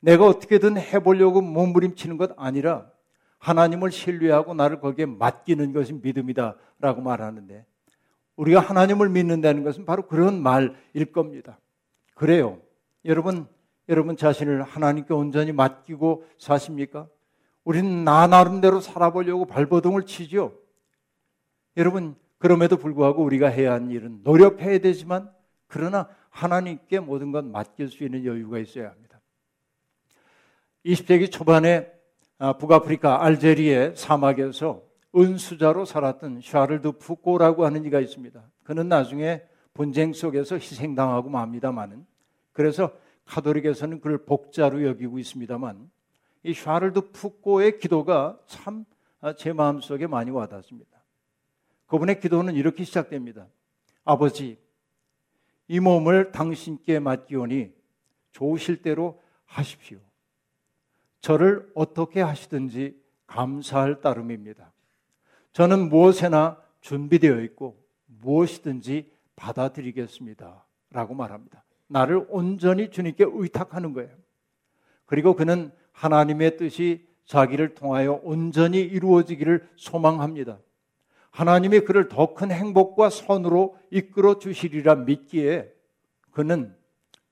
내가 0.01 0.27
어떻게든 0.27 0.77
해보려고 0.77 1.41
몸부림치는 1.41 2.17
것 2.17 2.33
아니라 2.37 2.91
하나님을 3.39 3.91
신뢰하고 3.91 4.55
나를 4.55 4.81
거기에 4.81 5.07
맡기는 5.07 5.73
것이 5.73 5.93
믿음이다라고 5.95 7.01
말하는데 7.03 7.65
우리가 8.37 8.61
하나님을 8.61 9.09
믿는다는 9.09 9.63
것은 9.63 9.85
바로 9.85 10.07
그런 10.07 10.43
말일 10.43 11.13
겁니다. 11.13 11.59
그래요. 12.15 12.59
여러분, 13.05 13.47
여러분 13.89 14.17
자신을 14.17 14.63
하나님께 14.63 15.15
온전히 15.15 15.53
맡기고 15.53 16.25
사십니까? 16.39 17.07
우리는 17.63 18.05
나 18.05 18.27
나름대로 18.27 18.81
살아보려고 18.81 19.45
발버둥을 19.45 20.07
치죠. 20.07 20.53
여러분, 21.77 22.17
그럼에도 22.45 22.77
불구하고 22.77 23.25
우리가 23.25 23.49
해야 23.49 23.73
하는 23.73 23.91
일은 23.91 24.21
노력해야 24.23 24.77
되지만 24.77 25.33
그러나 25.67 26.11
하나님께 26.29 27.01
모든 27.01 27.33
것 27.33 27.43
맡길 27.43 27.89
수 27.89 28.05
있는 28.05 28.27
여유가 28.27 28.59
있어야 28.59 28.91
합니다. 28.91 29.19
20세기 30.85 31.33
초반에 31.33 31.91
아, 32.37 32.59
북아프리카 32.59 33.25
알제리의 33.25 33.97
사막에서 33.97 34.83
은수자로 35.17 35.87
살았던 35.87 36.43
샤를드 36.43 36.93
푸꼬라고 36.99 37.65
하는 37.65 37.87
이가 37.87 38.01
있습니다. 38.01 38.43
그는 38.63 38.91
나중에 38.91 39.43
분쟁 39.73 40.13
속에서 40.13 40.57
희생당하고 40.57 41.31
맙니다만은 41.31 42.05
그래서 42.53 42.93
카톨릭에서는 43.25 44.01
그를 44.01 44.19
복자로 44.19 44.85
여기고 44.85 45.19
있습니다만 45.19 45.91
이 46.43 46.53
샤를드 46.53 47.13
푸꼬의 47.13 47.79
기도가 47.79 48.39
참 48.47 48.85
제 49.39 49.55
마음속에 49.55 50.07
많이 50.07 50.31
와닿습니다. 50.31 50.94
그분의 51.87 52.21
기도는 52.21 52.55
이렇게 52.55 52.85
시작됩니다. 52.85 53.47
아버지, 54.05 54.59
이 55.69 55.81
몸을 55.81 56.33
당신께 56.33 56.99
맡기오니 56.99 57.73
좋으실 58.33 58.83
대로 58.83 59.21
하십시오. 59.47 59.99
저를 61.21 61.71
어떻게 61.75 62.21
하시든지 62.21 63.01
감사할 63.27 64.01
따름입니다. 64.01 64.73
저는 65.53 65.89
무엇에나 65.89 66.61
준비되어 66.81 67.41
있고 67.43 67.83
무엇이든지 68.07 69.11
받아들이겠습니다. 69.37 70.67
라고 70.91 71.15
말합니다. 71.15 71.65
나를 71.87 72.27
온전히 72.29 72.91
주님께 72.91 73.25
의탁하는 73.27 73.93
거예요. 73.93 74.11
그리고 75.07 75.35
그는 75.35 75.73
하나님의 75.93 76.57
뜻이 76.57 77.07
자기를 77.25 77.75
통하여 77.75 78.21
온전히 78.23 78.81
이루어지기를 78.81 79.69
소망합니다. 79.77 80.59
하나님이 81.35 81.81
그를 81.81 82.09
더 82.09 82.35
큰 82.35 82.53
행복과 82.53 83.11
선으로 83.11 83.77
이끌어 83.91 84.39
주시리라 84.39 84.95
믿기에 84.95 85.69
그는 86.31 86.77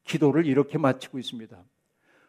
기도를 0.03 0.45
이렇게 0.47 0.77
마치고 0.77 1.21
있습니다. 1.21 1.57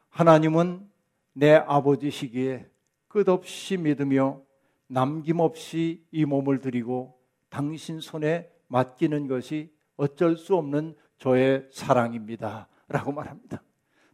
하나님은 0.10 0.88
내 1.34 1.54
아버지시기에 1.56 2.70
끝없이 3.08 3.78
믿으며 3.78 4.40
남김없이 4.86 6.06
이 6.12 6.26
몸을 6.26 6.60
드리고 6.60 7.18
당신 7.50 8.00
손에 8.00 8.52
맡기는 8.68 9.28
것이 9.28 9.74
어쩔 9.98 10.38
수 10.38 10.56
없는 10.56 10.96
저의 11.18 11.68
사랑입니다. 11.72 12.68
라고 12.88 13.12
말합니다. 13.12 13.64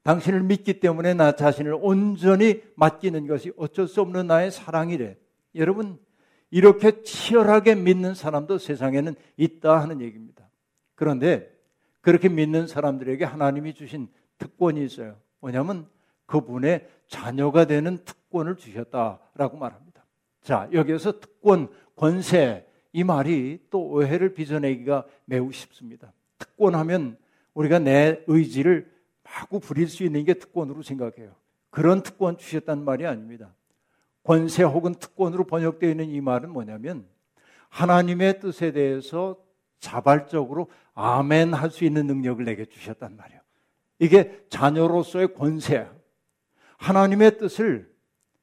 당신을 0.03 0.43
믿기 0.43 0.79
때문에 0.79 1.13
나 1.13 1.35
자신을 1.35 1.77
온전히 1.81 2.63
맡기는 2.75 3.27
것이 3.27 3.51
어쩔 3.57 3.85
수 3.89 3.99
없는 3.99 4.27
나의 4.27 4.49
사랑이래. 4.49 5.17
여러분, 5.55 5.99
이렇게 6.51 7.03
치열하게 7.03 7.75
믿는 7.75 8.13
사람도 8.13 8.57
세상에는 8.57 9.15
있다 9.37 9.81
하는 9.81 10.01
얘기입니다. 10.01 10.49
그런데 10.95 11.51
그렇게 12.01 12.29
믿는 12.29 12.67
사람들에게 12.67 13.23
하나님이 13.23 13.73
주신 13.73 14.07
특권이 14.37 14.83
있어요. 14.83 15.15
뭐냐면 15.39 15.87
그분의 16.25 16.87
자녀가 17.07 17.65
되는 17.65 17.97
특권을 18.03 18.55
주셨다라고 18.57 19.57
말합니다. 19.57 20.05
자, 20.41 20.69
여기에서 20.71 21.19
특권, 21.19 21.69
권세, 21.95 22.65
이 22.93 23.03
말이 23.03 23.59
또 23.69 23.81
오해를 23.81 24.33
빚어내기가 24.33 25.05
매우 25.25 25.51
쉽습니다. 25.51 26.11
특권하면 26.37 27.17
우리가 27.53 27.79
내 27.79 28.23
의지를 28.27 28.91
마구 29.23 29.59
부릴 29.59 29.87
수 29.87 30.03
있는 30.03 30.23
게 30.23 30.33
특권으로 30.33 30.81
생각해요. 30.81 31.35
그런 31.69 32.01
특권 32.01 32.37
주셨다는 32.37 32.83
말이 32.83 33.05
아닙니다. 33.05 33.53
권세 34.23 34.63
혹은 34.63 34.93
특권으로 34.93 35.45
번역되어 35.45 35.89
있는 35.89 36.09
이 36.09 36.21
말은 36.21 36.49
뭐냐면 36.51 37.07
하나님의 37.69 38.39
뜻에 38.39 38.71
대해서 38.71 39.37
자발적으로 39.79 40.69
아멘 40.93 41.53
할 41.53 41.69
수 41.71 41.85
있는 41.85 42.07
능력을 42.07 42.43
내게 42.43 42.65
주셨단 42.65 43.15
말이에요. 43.15 43.41
이게 43.99 44.45
자녀로서의 44.49 45.33
권세야. 45.33 45.93
하나님의 46.77 47.37
뜻을 47.37 47.89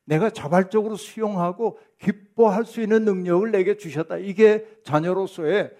내가 0.04 0.30
자발적으로 0.30 0.96
수용하고 0.96 1.78
기뻐할 1.98 2.64
수 2.64 2.80
있는 2.80 3.04
능력을 3.04 3.50
내게 3.50 3.76
주셨다. 3.76 4.18
이게 4.18 4.66
자녀로서의 4.84 5.72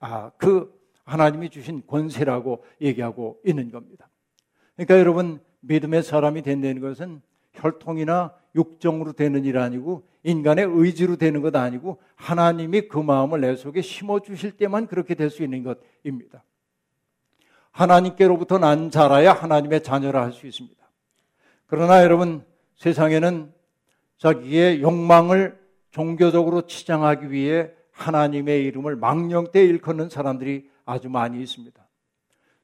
아, 0.00 0.30
그 0.36 0.72
하나님이 1.04 1.50
주신 1.50 1.82
권세라고 1.86 2.62
얘기하고 2.80 3.40
있는 3.44 3.70
겁니다. 3.70 4.08
그러니까 4.76 4.98
여러분 4.98 5.40
믿음의 5.60 6.02
사람이 6.02 6.42
된다는 6.42 6.80
것은 6.80 7.22
혈통이나 7.64 8.32
육정으로 8.54 9.12
되는 9.14 9.44
일 9.44 9.58
아니고 9.58 10.06
인간의 10.22 10.66
의지로 10.68 11.16
되는 11.16 11.42
것 11.42 11.54
아니고 11.56 12.00
하나님이 12.14 12.82
그 12.82 12.98
마음을 12.98 13.40
내 13.40 13.56
속에 13.56 13.82
심어 13.82 14.20
주실 14.20 14.52
때만 14.56 14.86
그렇게 14.86 15.14
될 15.14 15.30
수 15.30 15.42
있는 15.42 15.62
것입니다. 15.64 16.44
하나님께로부터 17.72 18.58
난 18.58 18.90
자라야 18.90 19.32
하나님의 19.32 19.82
자녀라 19.82 20.22
할 20.22 20.32
수 20.32 20.46
있습니다. 20.46 20.82
그러나 21.66 22.04
여러분 22.04 22.44
세상에는 22.76 23.52
자기의 24.18 24.80
욕망을 24.80 25.58
종교적으로 25.90 26.66
치장하기 26.66 27.30
위해 27.32 27.70
하나님의 27.90 28.64
이름을 28.64 28.96
망령때 28.96 29.64
일컫는 29.64 30.08
사람들이 30.08 30.68
아주 30.84 31.08
많이 31.08 31.40
있습니다. 31.42 31.84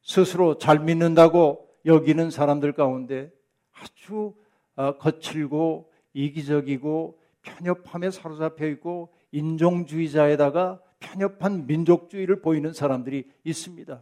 스스로 0.02 0.58
잘 0.58 0.78
믿는다고 0.78 1.68
여기는 1.86 2.30
사람들 2.30 2.72
가운데 2.72 3.32
아주 3.72 4.34
어, 4.36 4.39
거칠고 4.98 5.90
이기적이고 6.12 7.18
편협함에 7.42 8.10
사로잡혀 8.10 8.66
있고 8.68 9.12
인종주의자에다가 9.32 10.80
편협한 10.98 11.66
민족주의를 11.66 12.40
보이는 12.40 12.72
사람들이 12.72 13.30
있습니다. 13.44 14.00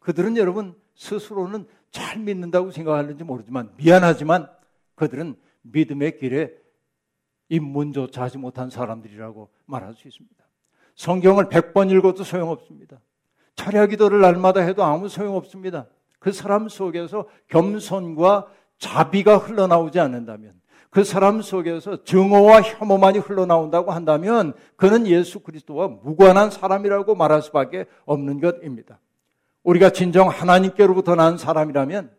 그들은 0.00 0.36
여러분 0.36 0.74
스스로는 0.94 1.66
잘 1.90 2.18
믿는다고 2.18 2.70
생각하는지 2.70 3.24
모르지만 3.24 3.72
미안하지만 3.76 4.48
그들은 4.94 5.36
믿음의 5.62 6.18
길에 6.18 6.52
입문조차 7.48 8.22
하지 8.22 8.38
못한 8.38 8.70
사람들이라고 8.70 9.48
말할 9.66 9.94
수 9.94 10.08
있습니다. 10.08 10.44
성경을 10.96 11.46
100번 11.46 11.90
읽어도 11.90 12.24
소용없습니다. 12.24 13.00
철야 13.54 13.86
기도를 13.86 14.20
날마다 14.20 14.60
해도 14.60 14.82
아무 14.82 15.08
소용없습니다. 15.08 15.86
그 16.18 16.32
사람 16.32 16.68
속에서 16.68 17.28
겸손과 17.48 18.50
자비가 18.78 19.38
흘러나오지 19.38 20.00
않는다면 20.00 20.52
그 20.90 21.02
사람 21.02 21.42
속에서 21.42 22.04
증오와 22.04 22.62
혐오만이 22.62 23.18
흘러나온다고 23.18 23.90
한다면 23.90 24.52
그는 24.76 25.06
예수 25.06 25.40
그리스도와 25.40 25.88
무관한 25.88 26.50
사람이라고 26.50 27.16
말할 27.16 27.42
수밖에 27.42 27.86
없는 28.04 28.40
것입니다. 28.40 29.00
우리가 29.64 29.90
진정 29.90 30.28
하나님께로부터 30.28 31.16
난 31.16 31.36
사람이라면 31.36 32.12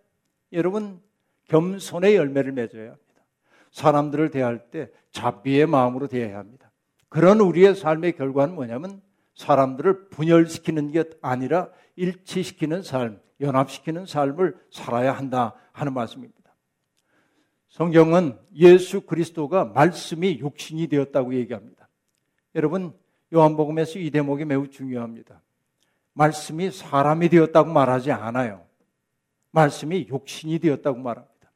여러분 0.51 0.99
겸손의 1.47 2.15
열매를 2.15 2.51
맺어야 2.51 2.83
합니다. 2.83 3.05
사람들을 3.71 4.31
대할 4.31 4.69
때 4.71 4.89
자비의 5.11 5.67
마음으로 5.67 6.07
대해야 6.07 6.37
합니다. 6.37 6.71
그런 7.07 7.39
우리의 7.39 7.75
삶의 7.75 8.17
결과는 8.17 8.55
뭐냐면 8.55 9.01
사람들을 9.35 10.09
분열시키는 10.09 10.91
게 10.91 11.05
아니라 11.21 11.69
일치시키는 11.95 12.83
삶, 12.83 13.19
연합시키는 13.39 14.05
삶을 14.05 14.57
살아야 14.69 15.13
한다 15.13 15.53
하는 15.71 15.93
말씀입니다. 15.93 16.44
성경은 17.75 18.39
예수 18.55 19.01
그리스도가 19.01 19.65
말씀이 19.65 20.39
육신이 20.39 20.87
되었다고 20.87 21.35
얘기합니다. 21.35 21.89
여러분, 22.55 22.93
요한복음에서 23.33 23.99
이 23.99 24.11
대목이 24.11 24.45
매우 24.45 24.69
중요합니다. 24.69 25.41
말씀이 26.13 26.71
사람이 26.71 27.27
되었다고 27.27 27.69
말하지 27.69 28.13
않아요. 28.13 28.65
말씀이 29.51 30.07
육신이 30.07 30.59
되었다고 30.59 30.99
말합니다. 30.99 31.51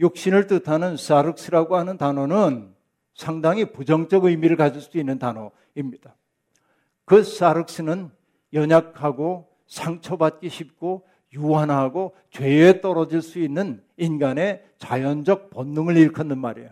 육신을 0.00 0.46
뜻하는 0.46 0.98
사르스라고 0.98 1.74
하는 1.74 1.96
단어는 1.96 2.74
상당히 3.14 3.64
부정적 3.64 4.26
의미를 4.26 4.58
가질 4.58 4.82
수 4.82 4.98
있는 4.98 5.18
단어입니다. 5.18 6.16
그 7.06 7.24
사르스는 7.24 8.10
연약하고 8.52 9.48
상처받기 9.68 10.50
쉽고 10.50 11.08
유한하고 11.32 12.14
죄에 12.30 12.80
떨어질 12.80 13.22
수 13.22 13.38
있는 13.38 13.82
인간의 13.96 14.64
자연적 14.78 15.50
본능을 15.50 15.96
일컫는 15.96 16.38
말이에요. 16.38 16.70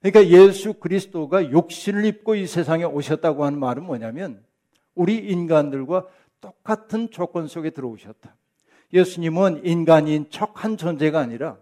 그러니까 0.00 0.26
예수 0.28 0.74
그리스도가 0.74 1.50
욕신을 1.50 2.04
입고 2.04 2.36
이 2.36 2.46
세상에 2.46 2.84
오셨다고 2.84 3.44
하는 3.44 3.58
말은 3.58 3.84
뭐냐면 3.84 4.44
우리 4.94 5.16
인간들과 5.16 6.06
똑같은 6.40 7.10
조건 7.10 7.48
속에 7.48 7.70
들어오셨다. 7.70 8.36
예수님은 8.92 9.62
인간인 9.64 10.30
척한 10.30 10.76
존재가 10.76 11.18
아니라 11.18 11.56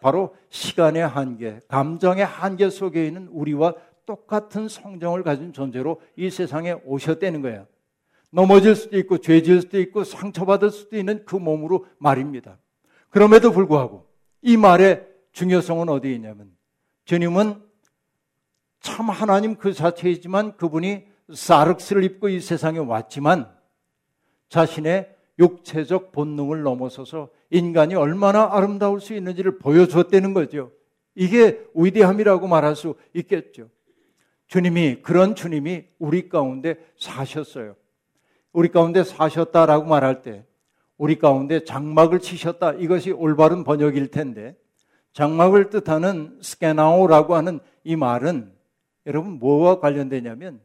바로 0.00 0.34
시간의 0.50 1.06
한계, 1.06 1.60
감정의 1.68 2.24
한계 2.24 2.70
속에 2.70 3.06
있는 3.06 3.28
우리와 3.28 3.74
똑같은 4.06 4.68
성정을 4.68 5.22
가진 5.22 5.52
존재로 5.52 6.00
이 6.16 6.30
세상에 6.30 6.72
오셨다는 6.84 7.42
거예요. 7.42 7.66
넘어질 8.30 8.74
수도 8.74 8.98
있고 8.98 9.18
죄질 9.18 9.62
수도 9.62 9.80
있고 9.80 10.04
상처받을 10.04 10.70
수도 10.70 10.96
있는 10.96 11.24
그 11.24 11.36
몸으로 11.36 11.86
말입니다. 11.98 12.58
그럼에도 13.10 13.52
불구하고 13.52 14.06
이 14.42 14.56
말의 14.56 15.06
중요성은 15.32 15.88
어디에 15.88 16.12
있냐면 16.14 16.50
주님은 17.04 17.62
참 18.80 19.10
하나님 19.10 19.56
그 19.56 19.72
자체이지만 19.72 20.56
그분이 20.56 21.04
사륵스를 21.32 22.04
입고 22.04 22.28
이 22.28 22.40
세상에 22.40 22.78
왔지만 22.78 23.50
자신의 24.48 25.14
육체적 25.38 26.12
본능을 26.12 26.62
넘어서서 26.62 27.30
인간이 27.50 27.94
얼마나 27.94 28.48
아름다울 28.52 29.00
수 29.00 29.14
있는지를 29.14 29.58
보여줬다는 29.58 30.34
거죠. 30.34 30.72
이게 31.14 31.64
위대함이라고 31.74 32.46
말할 32.46 32.76
수 32.76 32.94
있겠죠. 33.14 33.68
주님이, 34.46 35.02
그런 35.02 35.34
주님이 35.34 35.84
우리 35.98 36.28
가운데 36.28 36.76
사셨어요. 36.96 37.76
우리 38.58 38.70
가운데 38.70 39.04
사셨다라고 39.04 39.86
말할 39.86 40.22
때 40.22 40.44
우리 40.96 41.16
가운데 41.16 41.62
장막을 41.62 42.18
치셨다. 42.18 42.72
이것이 42.72 43.12
올바른 43.12 43.62
번역일 43.62 44.10
텐데 44.10 44.56
장막을 45.12 45.70
뜻하는 45.70 46.40
스케나오라고 46.42 47.36
하는 47.36 47.60
이 47.84 47.94
말은 47.94 48.52
여러분 49.06 49.38
뭐와 49.38 49.78
관련되냐면 49.78 50.58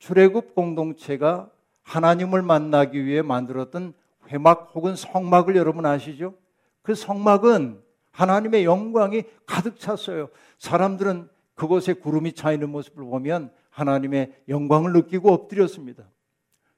출애굽 0.00 0.54
공동체가 0.54 1.48
하나님을 1.82 2.42
만나기 2.42 3.06
위해 3.06 3.22
만들었던 3.22 3.94
회막 4.28 4.72
혹은 4.74 4.94
성막을 4.94 5.56
여러분 5.56 5.86
아시죠? 5.86 6.34
그 6.82 6.94
성막은 6.94 7.80
하나님의 8.10 8.66
영광이 8.66 9.22
가득 9.46 9.80
찼어요. 9.80 10.28
사람들은 10.58 11.30
그곳에 11.54 11.94
구름이 11.94 12.34
차 12.34 12.52
있는 12.52 12.68
모습을 12.68 13.02
보면 13.02 13.50
하나님의 13.70 14.34
영광을 14.50 14.92
느끼고 14.92 15.32
엎드렸습니다. 15.32 16.04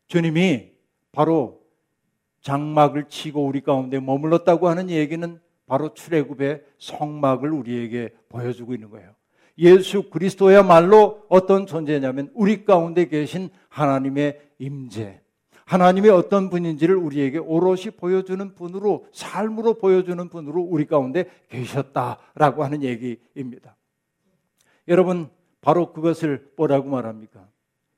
주님이 0.06 0.72
바로 1.12 1.60
장막을 2.42 3.08
치고 3.08 3.44
우리 3.44 3.60
가운데 3.60 3.98
머물렀다고 3.98 4.68
하는 4.68 4.90
얘기는 4.90 5.40
바로 5.66 5.94
출애굽의 5.94 6.62
성막을 6.78 7.50
우리에게 7.50 8.10
보여주고 8.28 8.74
있는 8.74 8.90
거예요. 8.90 9.14
예수 9.58 10.10
그리스도야말로 10.10 11.24
어떤 11.28 11.66
존재냐면 11.66 12.30
우리 12.34 12.64
가운데 12.64 13.08
계신 13.08 13.48
하나님의 13.68 14.40
임재, 14.58 15.20
하나님의 15.64 16.10
어떤 16.10 16.50
분인지를 16.50 16.94
우리에게 16.94 17.38
오롯이 17.38 17.90
보여주는 17.96 18.54
분으로 18.54 19.06
삶으로 19.12 19.74
보여주는 19.74 20.28
분으로 20.28 20.62
우리 20.62 20.86
가운데 20.86 21.28
계셨다라고 21.48 22.62
하는 22.62 22.82
얘기입니다. 22.82 23.76
여러분 24.86 25.28
바로 25.60 25.92
그것을 25.92 26.52
뭐라고 26.56 26.88
말합니까? 26.90 27.48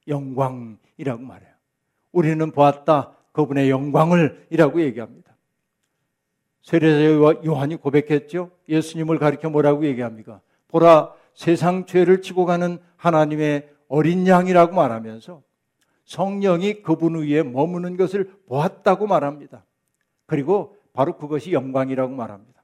영광이라고 0.07 1.23
말해요. 1.23 1.58
우리는 2.13 2.51
보았다. 2.51 3.15
그분의 3.33 3.71
영광을 3.71 4.47
이라고 4.51 4.81
얘기합니다. 4.81 5.37
세례자 6.63 7.43
요한이 7.47 7.77
고백했죠. 7.77 8.51
예수님을 8.69 9.19
가리켜 9.19 9.49
뭐라고 9.49 9.87
얘기합니까? 9.87 10.41
보라 10.69 11.15
세상 11.35 11.87
죄를 11.87 12.21
지고 12.21 12.45
가는 12.45 12.79
하나님의 12.97 13.71
어린 13.89 14.27
양이라고 14.27 14.75
말하면서 14.75 15.43
성령이 16.05 16.83
그분 16.83 17.17
위에 17.17 17.43
머무는 17.43 17.97
것을 17.97 18.31
보았다고 18.47 19.07
말합니다. 19.07 19.65
그리고 20.27 20.77
바로 20.93 21.17
그것이 21.17 21.53
영광이라고 21.53 22.15
말합니다. 22.15 22.63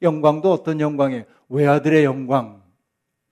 영광도 0.00 0.52
어떤 0.52 0.80
영광이에요? 0.80 1.24
외아들의 1.48 2.04
영광. 2.04 2.62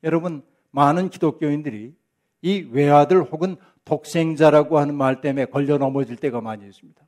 여러분, 0.04 0.42
많은 0.70 1.10
기독교인들이 1.10 1.94
이 2.42 2.68
외아들 2.72 3.22
혹은 3.22 3.56
독생자라고 3.84 4.78
하는 4.78 4.94
말 4.94 5.20
때문에 5.20 5.46
걸려 5.46 5.78
넘어질 5.78 6.16
때가 6.16 6.40
많이 6.40 6.66
있습니다. 6.66 7.00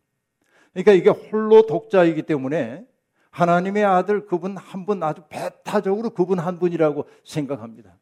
그러니까 0.73 0.93
이게 0.93 1.11
홀로 1.11 1.67
독자이기 1.67 2.23
때문에 2.23 2.85
하나님의 3.31 3.85
아들 3.85 4.27
그분 4.27 4.57
한 4.57 4.87
분 4.87 5.03
아주 5.03 5.23
배타적으로 5.29 6.11
그분 6.11 6.39
한 6.39 6.59
분이라고 6.59 7.07
생각합니다. 7.25 7.97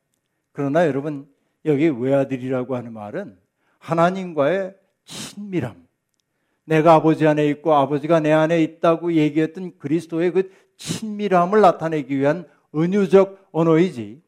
그러나 0.53 0.87
여러분 0.87 1.27
여기 1.65 1.89
외아들이라고 1.89 2.77
하는 2.77 2.93
말은 2.93 3.39
하나님과의 3.79 4.77
친밀함, 5.05 5.87
내가 6.65 6.95
아버지 6.95 7.27
안에 7.27 7.47
있고 7.49 7.75
아버지가 7.75 8.21
내 8.21 8.33
안에 8.33 8.63
있다고 8.63 9.15
얘기했던 9.15 9.79
그리스도의 9.79 10.33
그 10.33 10.51
친밀함을 10.77 11.61
나타내기 11.61 12.17
위한 12.17 12.47
은유적 12.75 13.49
언어이지 13.53 14.23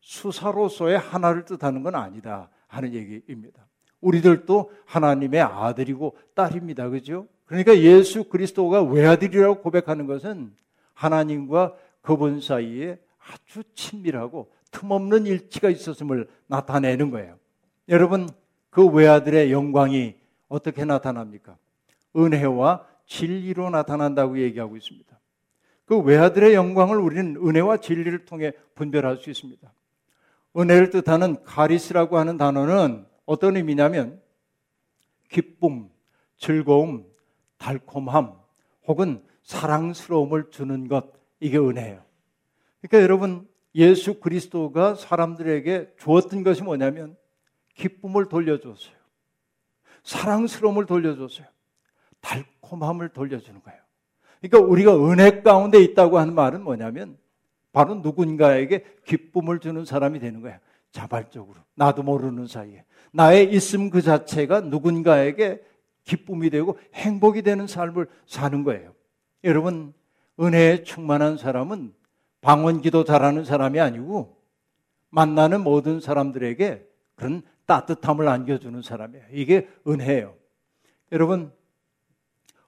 수사로서의 0.00 0.98
하나를 0.98 1.44
뜻하는 1.44 1.82
건 1.82 1.94
아니다 1.94 2.50
하는 2.66 2.94
얘기입니다. 2.94 3.66
우리들도 4.00 4.72
하나님의 4.86 5.40
아들이고 5.40 6.16
딸입니다. 6.34 6.88
그죠? 6.88 7.26
그러니까 7.46 7.76
예수 7.78 8.24
그리스도가 8.24 8.82
외아들이라고 8.82 9.60
고백하는 9.62 10.06
것은 10.06 10.52
하나님과 10.94 11.74
그분 12.00 12.40
사이에 12.40 12.98
아주 13.18 13.62
친밀하고 13.74 14.50
틈없는 14.70 15.26
일치가 15.26 15.68
있었음을 15.68 16.28
나타내는 16.46 17.10
거예요. 17.10 17.36
여러분, 17.88 18.28
그 18.70 18.86
외아들의 18.86 19.50
영광이 19.50 20.14
어떻게 20.48 20.84
나타납니까? 20.84 21.56
은혜와 22.16 22.86
진리로 23.06 23.70
나타난다고 23.70 24.38
얘기하고 24.38 24.76
있습니다. 24.76 25.18
그 25.86 25.98
외아들의 25.98 26.54
영광을 26.54 26.98
우리는 26.98 27.36
은혜와 27.36 27.78
진리를 27.78 28.24
통해 28.24 28.52
분별할 28.76 29.16
수 29.16 29.28
있습니다. 29.28 29.72
은혜를 30.56 30.90
뜻하는 30.90 31.42
카리스라고 31.42 32.18
하는 32.18 32.36
단어는 32.36 33.09
어떤 33.30 33.56
의미냐면 33.56 34.20
기쁨, 35.28 35.88
즐거움, 36.36 37.06
달콤함 37.58 38.34
혹은 38.88 39.22
사랑스러움을 39.44 40.50
주는 40.50 40.88
것 40.88 41.12
이게 41.38 41.56
은혜예요. 41.56 42.02
그러니까 42.80 43.02
여러분 43.04 43.48
예수 43.76 44.18
그리스도가 44.18 44.96
사람들에게 44.96 45.94
주었던 45.96 46.42
것이 46.42 46.64
뭐냐면 46.64 47.16
기쁨을 47.76 48.28
돌려줬어요. 48.28 48.96
사랑스러움을 50.02 50.86
돌려줬어요. 50.86 51.46
달콤함을 52.20 53.10
돌려주는 53.10 53.62
거예요. 53.62 53.80
그러니까 54.40 54.68
우리가 54.68 55.08
은혜 55.08 55.40
가운데 55.42 55.80
있다고 55.80 56.18
하는 56.18 56.34
말은 56.34 56.64
뭐냐면 56.64 57.16
바로 57.70 57.94
누군가에게 57.94 58.84
기쁨을 59.06 59.60
주는 59.60 59.84
사람이 59.84 60.18
되는 60.18 60.40
거예요. 60.40 60.58
자발적으로. 60.90 61.60
나도 61.76 62.02
모르는 62.02 62.48
사이에. 62.48 62.84
나의 63.12 63.52
있음 63.52 63.90
그 63.90 64.02
자체가 64.02 64.60
누군가에게 64.60 65.62
기쁨이 66.04 66.50
되고 66.50 66.78
행복이 66.94 67.42
되는 67.42 67.66
삶을 67.66 68.08
사는 68.26 68.64
거예요. 68.64 68.94
여러분, 69.44 69.92
은혜에 70.38 70.82
충만한 70.84 71.36
사람은 71.36 71.92
방언 72.40 72.80
기도 72.80 73.04
잘하는 73.04 73.44
사람이 73.44 73.78
아니고 73.80 74.36
만나는 75.10 75.62
모든 75.62 76.00
사람들에게 76.00 76.86
그런 77.14 77.42
따뜻함을 77.66 78.26
안겨주는 78.26 78.80
사람이에요. 78.82 79.24
이게 79.32 79.68
은혜예요. 79.86 80.34
여러분, 81.12 81.52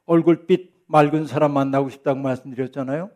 얼굴빛 0.05 0.73
맑은 0.87 1.27
사람 1.27 1.53
만나고 1.53 1.89
싶다고 1.89 2.21
말씀드렸잖아요. 2.21 3.11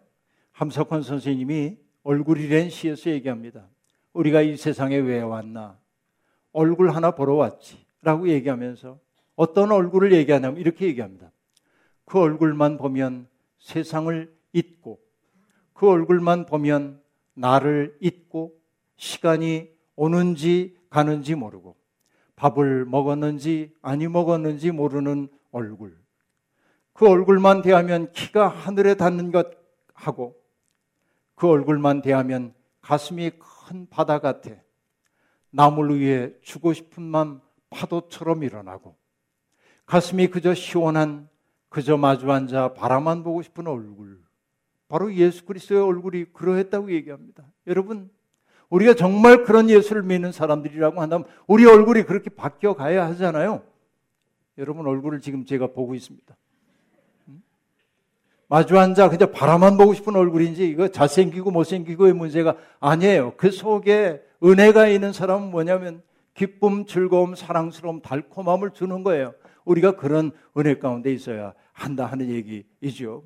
함석헌 0.53 1.03
선생님이 1.03 1.77
얼굴이란 2.03 2.71
시에서 2.71 3.11
얘기합니다. 3.11 3.69
우리가 4.15 4.41
이 4.41 4.57
세상에 4.57 4.97
왜 4.97 5.21
왔나? 5.21 5.79
얼굴 6.57 6.91
하나 6.91 7.11
보러 7.11 7.35
왔지. 7.35 7.85
라고 8.01 8.29
얘기하면서 8.29 8.99
어떤 9.35 9.73
얼굴을 9.73 10.13
얘기하냐면 10.13 10.59
이렇게 10.59 10.87
얘기합니다. 10.87 11.31
그 12.07 12.19
얼굴만 12.19 12.79
보면 12.79 13.29
세상을 13.59 14.35
잊고 14.55 14.99
그 15.75 15.87
얼굴만 15.87 16.47
보면 16.47 17.03
나를 17.35 17.99
잊고 18.01 18.59
시간이 18.97 19.69
오는지 19.97 20.79
가는지 20.89 21.35
모르고 21.35 21.77
밥을 22.37 22.87
먹었는지 22.87 23.75
아니 23.83 24.09
먹었는지 24.09 24.71
모르는 24.71 25.29
얼굴. 25.51 25.95
그 26.95 27.07
얼굴만 27.07 27.61
대하면 27.61 28.13
키가 28.13 28.49
하늘에 28.49 28.95
닿는 28.95 29.31
것 29.31 29.51
하고 29.93 30.41
그 31.35 31.49
얼굴만 31.49 32.01
대하면 32.01 32.55
가슴이 32.81 33.33
큰 33.39 33.87
바다 33.91 34.21
같아. 34.21 34.53
나물 35.57 35.91
위에 35.99 36.35
주고 36.43 36.75
싶은 36.75 37.03
맘 37.03 37.41
파도처럼 37.71 38.43
일어나고 38.43 38.95
가슴이 39.87 40.27
그저 40.27 40.53
시원한 40.53 41.31
그저 41.71 41.97
마주 41.97 42.31
앉아 42.31 42.75
바라만 42.75 43.23
보고 43.23 43.41
싶은 43.41 43.67
얼굴. 43.67 44.21
바로 44.89 45.13
예수 45.15 45.47
그리스도의 45.47 45.83
얼굴이 45.83 46.27
그러했다고 46.33 46.93
얘기합니다. 46.93 47.45
여러분, 47.67 48.11
우리가 48.69 48.95
정말 48.95 49.45
그런 49.45 49.71
예수를 49.71 50.03
믿는 50.03 50.31
사람들이라고 50.31 51.01
한다면 51.01 51.27
우리 51.47 51.65
얼굴이 51.65 52.03
그렇게 52.03 52.31
바뀌어 52.31 52.75
가야 52.75 53.07
하잖아요. 53.09 53.63
여러분 54.59 54.87
얼굴을 54.87 55.21
지금 55.21 55.45
제가 55.45 55.69
보고 55.69 55.95
있습니다. 55.95 56.37
마주 58.49 58.79
앉아 58.79 59.09
그저 59.09 59.31
바라만 59.31 59.77
보고 59.77 59.95
싶은 59.95 60.15
얼굴인지 60.15 60.69
이거 60.69 60.89
잘생기고 60.89 61.51
못생기고의 61.51 62.13
문제가 62.13 62.57
아니에요. 62.79 63.35
그 63.37 63.51
속에 63.51 64.26
은혜가 64.43 64.89
있는 64.89 65.13
사람은 65.13 65.51
뭐냐면 65.51 66.03
기쁨, 66.35 66.85
즐거움, 66.85 67.35
사랑스러움, 67.35 68.03
달콤함을 68.03 68.71
주는 68.73 69.03
거예요. 69.03 69.35
우리가 69.65 69.97
그런 69.97 70.33
은혜 70.57 70.79
가운데 70.79 71.13
있어야 71.13 71.55
한다 71.73 72.07
하는 72.07 72.29
얘기이죠. 72.31 73.25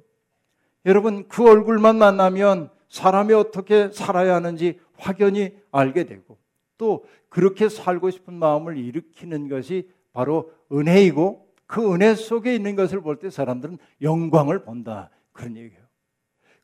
여러분 0.86 1.28
그 1.28 1.48
얼굴만 1.48 1.96
만나면 1.98 2.70
사람이 2.88 3.34
어떻게 3.34 3.90
살아야 3.90 4.34
하는지 4.34 4.80
확연히 4.96 5.54
알게 5.70 6.04
되고 6.04 6.38
또 6.78 7.04
그렇게 7.28 7.68
살고 7.68 8.10
싶은 8.10 8.34
마음을 8.34 8.76
일으키는 8.78 9.48
것이 9.48 9.90
바로 10.12 10.52
은혜이고 10.72 11.46
그 11.66 11.92
은혜 11.94 12.14
속에 12.14 12.54
있는 12.54 12.74
것을 12.74 13.00
볼 13.00 13.18
때 13.18 13.30
사람들은 13.30 13.78
영광을 14.02 14.64
본다. 14.64 15.10
그런 15.32 15.56
얘기예요. 15.56 15.84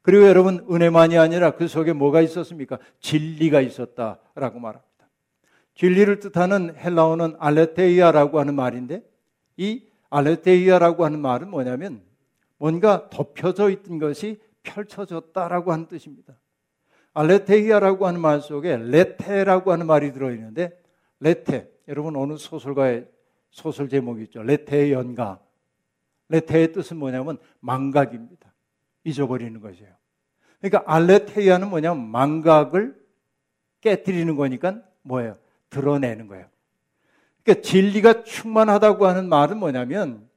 그리고 0.06 0.28
여러분, 0.28 0.64
은혜만이 0.70 1.18
아니라 1.18 1.56
그 1.56 1.66
속에 1.66 1.92
뭐가 1.92 2.20
있었습니까? 2.20 2.78
진리가 3.00 3.60
있었다라고 3.60 4.60
말합니다. 4.60 5.08
진리를 5.74 6.20
뜻하는 6.20 6.76
헬라어는 6.76 7.34
알레테이아라고 7.40 8.38
하는 8.38 8.54
말인데 8.54 9.02
이 9.56 9.82
알레테이아라고 10.08 11.04
하는 11.04 11.20
말은 11.20 11.50
뭐냐면 11.50 12.02
뭔가 12.56 13.10
덮여져 13.10 13.70
있던 13.70 13.98
것이 13.98 14.40
펼쳐졌다라고 14.62 15.72
하는 15.72 15.88
뜻입니다. 15.88 16.38
알레테이아라고 17.12 18.06
하는 18.06 18.20
말 18.20 18.40
속에 18.40 18.76
레테라고 18.76 19.72
하는 19.72 19.88
말이 19.88 20.12
들어있는데 20.12 20.80
레테 21.18 21.68
여러분 21.88 22.14
어느 22.14 22.36
소설가의 22.36 23.08
소설 23.50 23.88
제목이 23.88 24.22
있죠. 24.22 24.44
레테의 24.44 24.92
연가. 24.92 25.40
레테의 26.28 26.72
뜻은 26.74 26.96
뭐냐면 26.96 27.38
망각입니다. 27.58 28.52
잊어버리는 29.02 29.60
것이에요. 29.60 29.95
그러니까 30.60 30.82
알레테이아는 30.92 31.68
뭐냐면 31.68 32.08
망각을 32.08 32.96
깨뜨리는 33.80 34.34
거니까 34.36 34.82
뭐예요? 35.02 35.36
드러내는 35.70 36.26
거예요. 36.26 36.46
그러니까 37.42 37.62
진리가 37.62 38.24
충만하다고 38.24 39.06
하는 39.06 39.28
말은 39.28 39.58
뭐냐면 39.58 40.28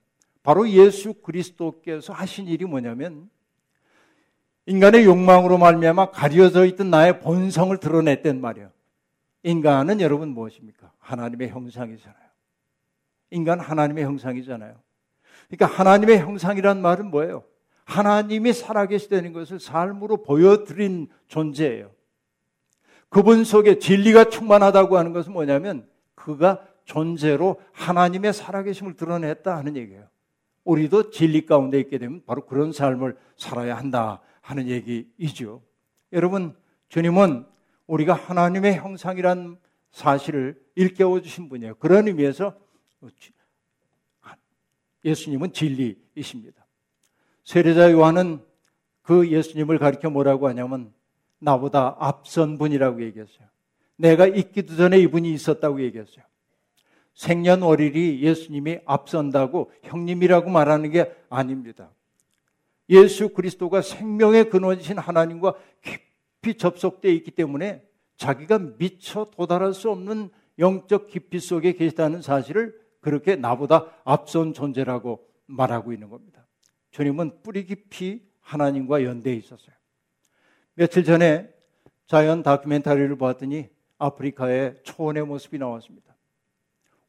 바로 0.43 0.69
예수 0.69 1.13
그리스도께서 1.13 2.13
하신 2.13 2.47
일이 2.47 2.65
뭐냐면 2.65 3.29
인간의 4.65 5.05
욕망으로 5.05 5.57
말미암아 5.57 6.11
가려져 6.11 6.65
있던 6.65 6.91
나의 6.91 7.21
본성을 7.21 7.75
드러냈단 7.77 8.39
말이에요. 8.39 8.69
인간은 9.43 10.01
여러분 10.01 10.29
무엇입니까? 10.29 10.91
하나님의 10.99 11.49
형상이잖아요. 11.49 12.29
인간 13.31 13.59
하나님의 13.59 14.03
형상이잖아요. 14.03 14.75
그러니까 15.47 15.65
하나님의 15.65 16.19
형상이란 16.19 16.81
말은 16.81 17.09
뭐예요? 17.09 17.43
하나님이 17.89 18.53
살아계시다는 18.53 19.33
것을 19.33 19.59
삶으로 19.59 20.17
보여드린 20.21 21.07
존재예요. 21.27 21.89
그분 23.09 23.43
속에 23.43 23.79
진리가 23.79 24.25
충만하다고 24.29 24.95
하는 24.95 25.11
것은 25.11 25.33
뭐냐면 25.33 25.89
그가 26.13 26.63
존재로 26.85 27.59
하나님의 27.71 28.33
살아계심을 28.33 28.95
드러냈다 28.95 29.57
하는 29.57 29.75
얘기예요. 29.75 30.07
우리도 30.65 31.09
진리 31.09 31.47
가운데 31.47 31.79
있게 31.79 31.97
되면 31.97 32.21
바로 32.27 32.45
그런 32.45 32.71
삶을 32.71 33.17
살아야 33.37 33.75
한다 33.75 34.21
하는 34.41 34.67
얘기이죠. 34.67 35.63
여러분, 36.13 36.55
주님은 36.89 37.47
우리가 37.87 38.13
하나님의 38.13 38.75
형상이란 38.75 39.57
사실을 39.89 40.61
일깨워 40.75 41.21
주신 41.21 41.49
분이에요. 41.49 41.73
그런 41.75 42.07
의미에서 42.07 42.53
예수님은 45.03 45.53
진리이십니다. 45.53 46.58
세례자 47.49 47.91
요한은 47.93 48.43
그 49.01 49.27
예수님을 49.31 49.79
가리켜 49.79 50.11
뭐라고 50.11 50.47
하냐면 50.47 50.93
나보다 51.39 51.95
앞선 51.97 52.59
분이라고 52.59 53.01
얘기했어요. 53.01 53.47
내가 53.95 54.27
있기도 54.27 54.75
전에 54.75 54.99
이분이 54.99 55.33
있었다고 55.33 55.81
얘기했어요. 55.81 56.23
생년월일이 57.15 58.21
예수님이 58.21 58.81
앞선다고 58.85 59.71
형님이라고 59.81 60.51
말하는 60.51 60.91
게 60.91 61.11
아닙니다. 61.27 61.89
예수 62.87 63.29
그리스도가 63.29 63.81
생명의 63.81 64.51
근원이신 64.51 64.99
하나님과 64.99 65.55
깊이 65.81 66.55
접속되어 66.55 67.11
있기 67.13 67.31
때문에 67.31 67.81
자기가 68.17 68.59
미처 68.77 69.31
도달할 69.35 69.73
수 69.73 69.89
없는 69.89 70.29
영적 70.59 71.07
깊이 71.07 71.39
속에 71.39 71.73
계시다는 71.73 72.21
사실을 72.21 72.79
그렇게 73.01 73.35
나보다 73.35 73.87
앞선 74.03 74.53
존재라고 74.53 75.27
말하고 75.47 75.93
있는 75.93 76.11
겁니다. 76.11 76.45
주님은 76.99 77.43
뿌리 77.43 77.65
깊이 77.65 78.27
하나님과 78.41 79.05
연대해 79.05 79.37
있었어요. 79.37 79.73
며칠 80.73 81.05
전에 81.05 81.49
자연 82.07 82.43
다큐멘터리를 82.43 83.15
보았더니 83.15 83.69
아프리카의 83.99 84.79
초원의 84.83 85.25
모습이 85.25 85.57
나왔습니다. 85.59 86.13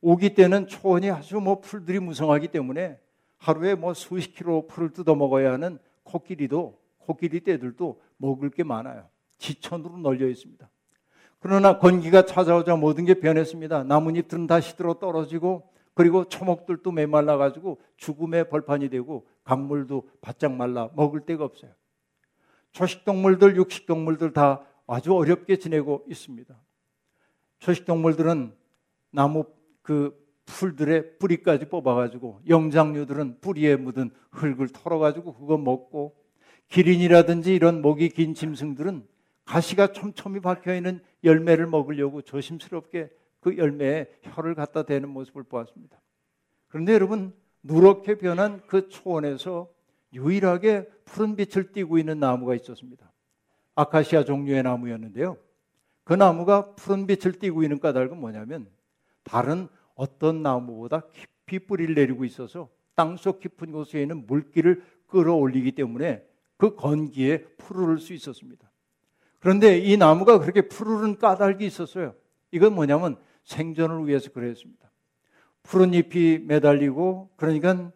오기 0.00 0.34
때는 0.34 0.68
초원이 0.68 1.10
아주 1.10 1.40
뭐 1.40 1.60
풀들이 1.60 1.98
무성하기 1.98 2.48
때문에 2.48 3.00
하루에 3.38 3.74
뭐 3.74 3.92
수십 3.92 4.36
킬로 4.36 4.68
풀을 4.68 4.92
뜯어 4.92 5.16
먹어야 5.16 5.52
하는 5.54 5.80
코끼리도 6.04 6.78
코끼리 6.98 7.42
떼들도 7.42 8.00
먹을 8.16 8.50
게 8.50 8.62
많아요. 8.62 9.08
지천으로 9.38 9.98
널려 9.98 10.28
있습니다. 10.28 10.70
그러나 11.40 11.78
건기가 11.78 12.24
찾아오자 12.26 12.76
모든 12.76 13.06
게 13.06 13.14
변했습니다. 13.14 13.82
나뭇잎들은 13.82 14.46
다 14.46 14.60
시들어 14.60 14.94
떨어지고 15.00 15.68
그리고 15.94 16.24
초목들도 16.24 16.92
메말라 16.92 17.36
가지고 17.36 17.80
죽음의 17.96 18.48
벌판이 18.48 18.88
되고 18.88 19.26
강물도 19.44 20.08
바짝 20.20 20.54
말라 20.54 20.90
먹을 20.94 21.24
데가 21.26 21.44
없어요. 21.44 21.72
초식동물들, 22.72 23.56
육식동물들 23.56 24.32
다 24.32 24.64
아주 24.86 25.14
어렵게 25.14 25.56
지내고 25.56 26.04
있습니다. 26.08 26.54
초식동물들은 27.58 28.54
나무 29.10 29.44
그 29.82 30.18
풀들의 30.46 31.18
뿌리까지 31.18 31.68
뽑아가지고 31.68 32.40
영장류들은 32.48 33.40
뿌리에 33.40 33.76
묻은 33.76 34.10
흙을 34.30 34.68
털어가지고 34.68 35.34
그거 35.34 35.58
먹고 35.58 36.16
기린이라든지 36.68 37.54
이런 37.54 37.82
목이 37.82 38.08
긴 38.10 38.34
짐승들은 38.34 39.06
가시가 39.44 39.92
촘촘히 39.92 40.40
박혀 40.40 40.74
있는 40.74 41.02
열매를 41.24 41.66
먹으려고 41.66 42.22
조심스럽게 42.22 43.10
그 43.40 43.56
열매에 43.56 44.06
혀를 44.22 44.54
갖다 44.54 44.84
대는 44.84 45.08
모습을 45.08 45.42
보았습니다. 45.44 46.00
그런데 46.68 46.92
여러분 46.92 47.34
누렇게 47.62 48.16
변한 48.16 48.62
그 48.66 48.88
초원에서 48.88 49.68
유일하게 50.12 50.88
푸른 51.04 51.36
빛을 51.36 51.72
띠고 51.72 51.98
있는 51.98 52.18
나무가 52.18 52.54
있었습니다. 52.54 53.10
아카시아 53.74 54.24
종류의 54.24 54.62
나무였는데요. 54.62 55.36
그 56.04 56.14
나무가 56.14 56.74
푸른 56.74 57.06
빛을 57.06 57.38
띠고 57.38 57.62
있는 57.62 57.78
까닭은 57.78 58.18
뭐냐면 58.18 58.68
다른 59.22 59.68
어떤 59.94 60.42
나무보다 60.42 61.02
깊이 61.12 61.58
뿌리를 61.66 61.94
내리고 61.94 62.24
있어서 62.24 62.68
땅속 62.94 63.40
깊은 63.40 63.72
곳에 63.72 64.02
있는 64.02 64.26
물기를 64.26 64.82
끌어올리기 65.06 65.72
때문에 65.72 66.24
그 66.56 66.74
건기에 66.74 67.44
푸르를 67.56 67.98
수 67.98 68.12
있었습니다. 68.12 68.70
그런데 69.38 69.78
이 69.78 69.96
나무가 69.96 70.38
그렇게 70.38 70.62
푸르른 70.62 71.16
까닭이 71.16 71.64
있었어요. 71.64 72.14
이건 72.50 72.74
뭐냐면 72.74 73.16
생존을 73.44 74.06
위해서 74.06 74.30
그랬습니다. 74.30 74.89
푸른 75.62 75.94
잎이 75.94 76.38
매달리고 76.46 77.30
그러니까 77.36 77.92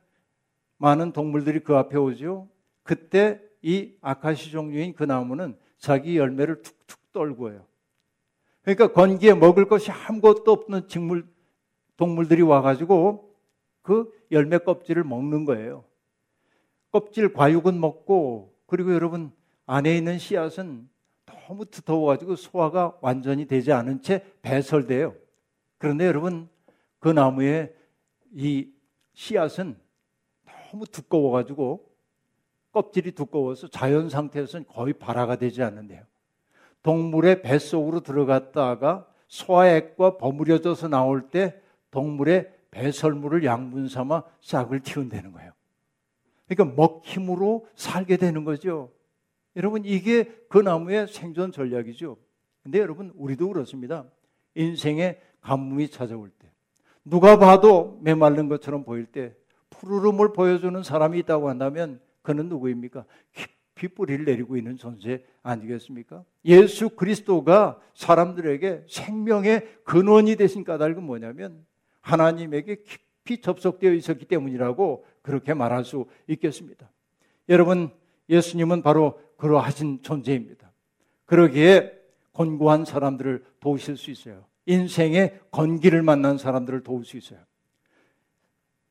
많은 0.78 1.12
동물들이 1.12 1.60
그 1.60 1.76
앞에 1.76 1.96
오죠. 1.96 2.48
그때 2.82 3.40
이 3.62 3.94
아카시 4.00 4.50
종류인 4.50 4.94
그 4.94 5.04
나무는 5.04 5.56
자기 5.78 6.18
열매를 6.18 6.62
툭툭 6.62 7.12
떨고요. 7.12 7.64
그러니까 8.62 8.92
건기에 8.92 9.34
먹을 9.34 9.66
것이 9.66 9.90
아무것도 9.90 10.50
없는 10.52 10.82
식물 10.88 11.26
동물들이 11.96 12.42
와가지고 12.42 13.34
그 13.82 14.10
열매 14.30 14.58
껍질을 14.58 15.04
먹는 15.04 15.44
거예요. 15.44 15.84
껍질 16.90 17.32
과육은 17.32 17.80
먹고 17.80 18.54
그리고 18.66 18.94
여러분 18.94 19.32
안에 19.66 19.96
있는 19.96 20.18
씨앗은 20.18 20.88
너무 21.26 21.66
두터워가지고 21.66 22.36
소화가 22.36 22.98
완전히 23.00 23.46
되지 23.46 23.72
않은 23.72 24.02
채 24.02 24.24
배설돼요. 24.42 25.14
그런데 25.78 26.06
여러분 26.06 26.48
그 27.04 27.10
나무의 27.10 27.70
이 28.32 28.66
씨앗은 29.12 29.76
너무 30.72 30.86
두꺼워가지고 30.86 31.86
껍질이 32.72 33.12
두꺼워서 33.12 33.68
자연 33.68 34.08
상태에서는 34.08 34.66
거의 34.68 34.94
발화가 34.94 35.36
되지 35.36 35.62
않는데요. 35.62 36.02
동물의 36.82 37.42
뱃속으로 37.42 38.00
들어갔다가 38.00 39.06
소화액과 39.28 40.16
버무려져서 40.16 40.88
나올 40.88 41.28
때 41.28 41.60
동물의 41.90 42.50
배설물을 42.70 43.44
양분 43.44 43.88
삼아 43.88 44.22
싹을 44.40 44.80
틔운다는 44.80 45.32
거예요. 45.32 45.52
그러니까 46.48 46.74
먹힘으로 46.74 47.68
살게 47.74 48.16
되는 48.16 48.44
거죠. 48.44 48.90
여러분 49.56 49.84
이게 49.84 50.24
그 50.48 50.56
나무의 50.56 51.08
생존 51.08 51.52
전략이죠. 51.52 52.16
근데 52.62 52.78
여러분 52.78 53.12
우리도 53.14 53.48
그렇습니다. 53.48 54.06
인생의 54.54 55.20
가뭄이 55.42 55.90
찾아올 55.90 56.30
때 56.30 56.43
누가 57.04 57.38
봐도 57.38 57.98
메말른 58.02 58.48
것처럼 58.48 58.84
보일 58.84 59.06
때 59.06 59.34
푸르름을 59.70 60.32
보여주는 60.32 60.82
사람이 60.82 61.18
있다고 61.20 61.48
한다면 61.48 62.00
그는 62.22 62.48
누구입니까? 62.48 63.04
깊이 63.32 63.88
뿌리를 63.88 64.24
내리고 64.24 64.56
있는 64.56 64.76
존재 64.76 65.22
아니겠습니까? 65.42 66.24
예수 66.46 66.90
그리스도가 66.90 67.78
사람들에게 67.94 68.84
생명의 68.88 69.68
근원이 69.84 70.36
되신 70.36 70.64
까닭은 70.64 71.02
뭐냐면 71.02 71.66
하나님에게 72.00 72.82
깊이 72.84 73.40
접속되어 73.40 73.92
있었기 73.92 74.26
때문이라고 74.26 75.04
그렇게 75.22 75.54
말할 75.54 75.84
수 75.84 76.06
있겠습니다. 76.28 76.90
여러분, 77.48 77.90
예수님은 78.28 78.82
바로 78.82 79.20
그러하신 79.36 80.02
존재입니다. 80.02 80.72
그러기에 81.26 81.92
권고한 82.32 82.84
사람들을 82.84 83.44
도우실 83.60 83.96
수 83.96 84.10
있어요. 84.10 84.44
인생의 84.66 85.40
건기를 85.50 86.02
만난 86.02 86.38
사람들을 86.38 86.82
도울 86.82 87.04
수 87.04 87.16
있어요. 87.16 87.38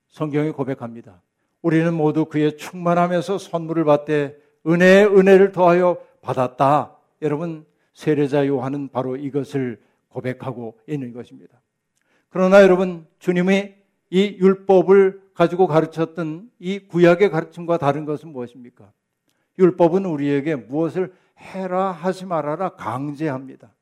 성경이 0.07 0.51
고백합니다. 0.51 1.21
우리는 1.61 1.93
모두 1.93 2.25
그의 2.25 2.57
충만함에서 2.57 3.37
선물을 3.37 3.83
받되 3.85 4.37
은혜에 4.67 5.05
은혜를 5.05 5.51
더하여 5.51 5.97
받았다. 6.21 6.95
여러분, 7.21 7.65
세례자 7.93 8.47
요한은 8.47 8.89
바로 8.89 9.15
이것을 9.15 9.81
고백하고 10.09 10.79
있는 10.87 11.13
것입니다. 11.13 11.59
그러나 12.29 12.61
여러분, 12.61 13.07
주님이 13.19 13.73
이 14.09 14.37
율법을 14.39 15.21
가지고 15.33 15.67
가르쳤던 15.67 16.51
이 16.59 16.79
구약의 16.79 17.31
가르침과 17.31 17.77
다른 17.77 18.05
것은 18.05 18.29
무엇입니까? 18.29 18.91
율법은 19.57 20.05
우리에게 20.05 20.55
무엇을 20.55 21.13
해라 21.39 21.91
하지 21.91 22.25
말아라 22.25 22.69
강제합니다. 22.69 23.73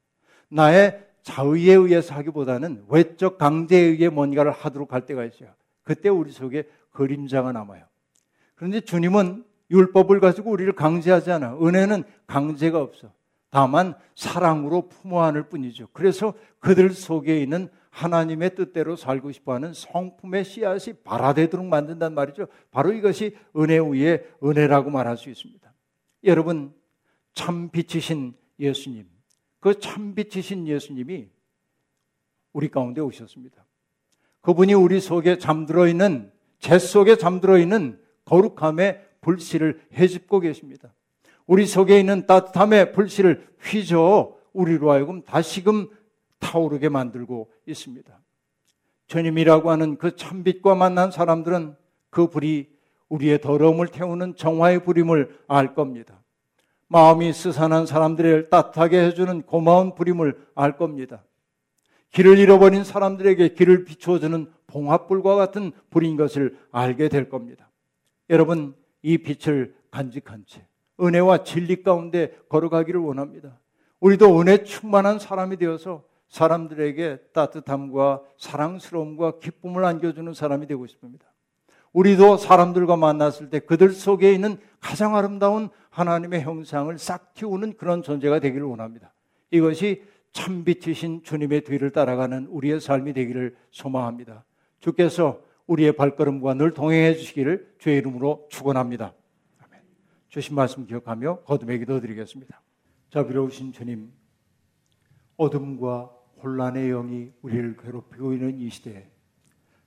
나의 0.50 1.06
자의에 1.24 1.74
의해서 1.76 2.16
하기보다는 2.16 2.86
외적 2.90 3.38
강제에 3.38 3.80
의해 3.80 4.10
뭔가를 4.10 4.52
하도록 4.52 4.92
할 4.94 5.06
때가 5.06 5.26
있어요. 5.26 5.50
그때 5.84 6.10
우리 6.10 6.32
속에 6.32 6.68
그림자가 6.92 7.52
남아요. 7.52 7.86
그런데 8.56 8.82
주님은 8.82 9.44
율법을 9.72 10.20
가지고 10.20 10.52
우리를 10.52 10.72
강제하지 10.74 11.32
않아. 11.32 11.58
은혜는 11.62 12.04
강제가 12.28 12.82
없어. 12.82 13.12
다만 13.50 13.96
사랑으로 14.16 14.88
품어 14.88 15.22
안을 15.24 15.50
뿐이죠. 15.50 15.88
그래서 15.94 16.34
그들 16.60 16.92
속에 16.92 17.42
있는 17.42 17.70
하나님의 17.90 18.56
뜻대로 18.56 18.96
살고 18.96 19.32
싶어 19.34 19.54
하는 19.54 19.74
성품의 19.74 20.46
씨앗이 20.46 20.94
발화되도록 21.04 21.66
만든단 21.66 22.14
말이죠. 22.14 22.48
바로 22.72 22.94
이것이 22.94 23.36
은혜 23.58 23.78
위에 23.80 24.26
은혜라고 24.44 24.90
말할 24.90 25.18
수 25.18 25.30
있습니다. 25.30 25.72
여러분, 26.24 26.74
참 27.34 27.70
빛이신 27.70 28.34
예수님, 28.60 29.08
그 29.62 29.80
참 29.80 30.16
빛이신 30.16 30.68
예수님이 30.68 31.30
우리 32.52 32.68
가운데 32.68 33.00
오셨습니다. 33.00 33.64
그분이 34.42 34.74
우리 34.74 35.00
속에 35.00 35.38
잠들어 35.38 35.88
있는 35.88 36.32
재 36.60 36.78
속에 36.80 37.16
잠들어 37.16 37.58
있는 37.58 38.02
거룩함의 38.26 39.08
불씨를 39.22 39.82
해집고 39.94 40.40
계십니다. 40.42 40.94
우리 41.46 41.66
속에 41.66 42.00
있는 42.00 42.26
따뜻함의 42.26 42.92
불씨를 42.94 43.48
휘저 43.62 44.36
우리로 44.52 44.92
하여금 44.92 45.22
다시금 45.22 45.90
타오르게 46.40 46.90
만들고 46.90 47.52
있습니다. 47.68 48.20
주님이라고 49.08 49.70
하는 49.70 49.98
그 49.98 50.16
참빛과 50.16 50.76
만난 50.76 51.12
사람들은 51.12 51.76
그 52.10 52.28
불이 52.28 52.70
우리의 53.10 53.42
더러움을 53.42 53.90
태우는 53.90 54.36
정화의 54.36 54.84
불임을 54.84 55.40
알 55.48 55.76
겁니다. 55.76 56.21
마음이 56.92 57.32
스산한 57.32 57.86
사람들을 57.86 58.50
따뜻하게 58.50 59.06
해주는 59.06 59.44
고마운 59.44 59.96
불임을 59.96 60.38
알 60.56 60.76
겁니다. 60.76 61.24
길을 62.12 62.38
잃어버린 62.38 62.84
사람들에게 62.84 63.54
길을 63.54 63.86
비추어주는 63.86 64.52
봉합불과 64.68 65.36
같은 65.36 65.72
불인 65.90 66.18
것을 66.18 66.58
알게 66.70 67.08
될 67.08 67.30
겁니다. 67.30 67.70
여러분, 68.30 68.76
이 69.02 69.18
빛을 69.18 69.74
간직한 69.90 70.44
채 70.46 70.68
은혜와 71.00 71.46
진리 71.46 71.82
가운데 71.82 72.38
걸어가기를 72.50 73.00
원합니다. 73.00 73.58
우리도 74.02 74.42
은혜 74.42 74.64
충만한 74.64 75.18
사람이 75.18 75.56
되어서 75.56 76.04
사람들에게 76.28 77.20
따뜻함과 77.34 78.22
사랑스러움과 78.38 79.40
기쁨을 79.40 79.86
안겨주는 79.86 80.34
사람이 80.34 80.68
되고 80.68 80.86
싶습니다. 80.88 81.26
우리도 81.94 82.38
사람들과 82.38 82.98
만났을 82.98 83.50
때 83.50 83.60
그들 83.60 83.92
속에 83.92 84.34
있는 84.34 84.58
가장 84.80 85.16
아름다운 85.16 85.70
하나님의 85.92 86.42
형상을 86.42 86.98
싹 86.98 87.34
틔우는 87.36 87.78
그런 87.78 88.02
존재가 88.02 88.40
되기를 88.40 88.66
원합니다. 88.66 89.14
이것이 89.52 90.04
참빛이신 90.32 91.24
주님의 91.24 91.66
뒤를 91.66 91.92
따라가는 91.92 92.48
우리의 92.48 92.80
삶이 92.80 93.14
되기를 93.14 93.56
소망합니다. 93.72 94.46
주께서 94.80 95.44
우리의 95.68 95.94
발걸음과 95.94 96.56
늘 96.56 96.74
동행해 96.74 97.14
주시기를 97.16 97.76
주의 97.78 97.98
이름으로 97.98 98.48
축원합니다. 98.50 99.14
아멘. 99.60 99.82
주신 100.30 100.56
말씀 100.56 100.86
기억하며 100.86 101.42
거듭의 101.42 101.80
기도 101.80 102.00
드리겠습니다. 102.00 102.62
자비로우신 103.10 103.74
주님, 103.74 104.12
어둠과 105.36 106.10
혼란의 106.42 106.90
영이 106.90 107.32
우리를 107.42 107.78
괴롭히고 107.78 108.34
있는 108.34 108.60
이 108.60 108.70
시대에 108.70 109.08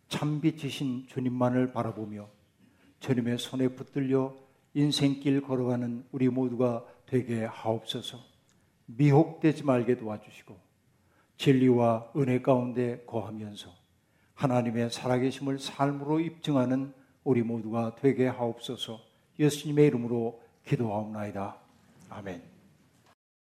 참빛이신 0.08 1.06
주님만을 1.08 1.72
바라보며 1.72 2.28
주님의 3.00 3.38
손에 3.38 3.68
붙들려 3.68 4.43
인생길 4.74 5.40
걸어가는 5.40 6.04
우리 6.12 6.28
모두가 6.28 6.84
되게 7.06 7.44
하옵소서 7.44 8.18
미혹되지 8.86 9.64
말게 9.64 9.96
도와주시고 9.96 10.56
진리와 11.36 12.12
은혜 12.16 12.40
가운데 12.40 13.02
거하면서 13.06 13.70
하나님의 14.34 14.90
살아계심을 14.90 15.58
삶으로 15.58 16.20
입증하는 16.20 16.92
우리 17.22 17.42
모두가 17.42 17.96
되게 17.96 18.26
하옵소서 18.26 19.00
예수님의 19.38 19.86
이름으로 19.86 20.40
기도하옵나이다. 20.66 21.56
아멘. 22.10 22.53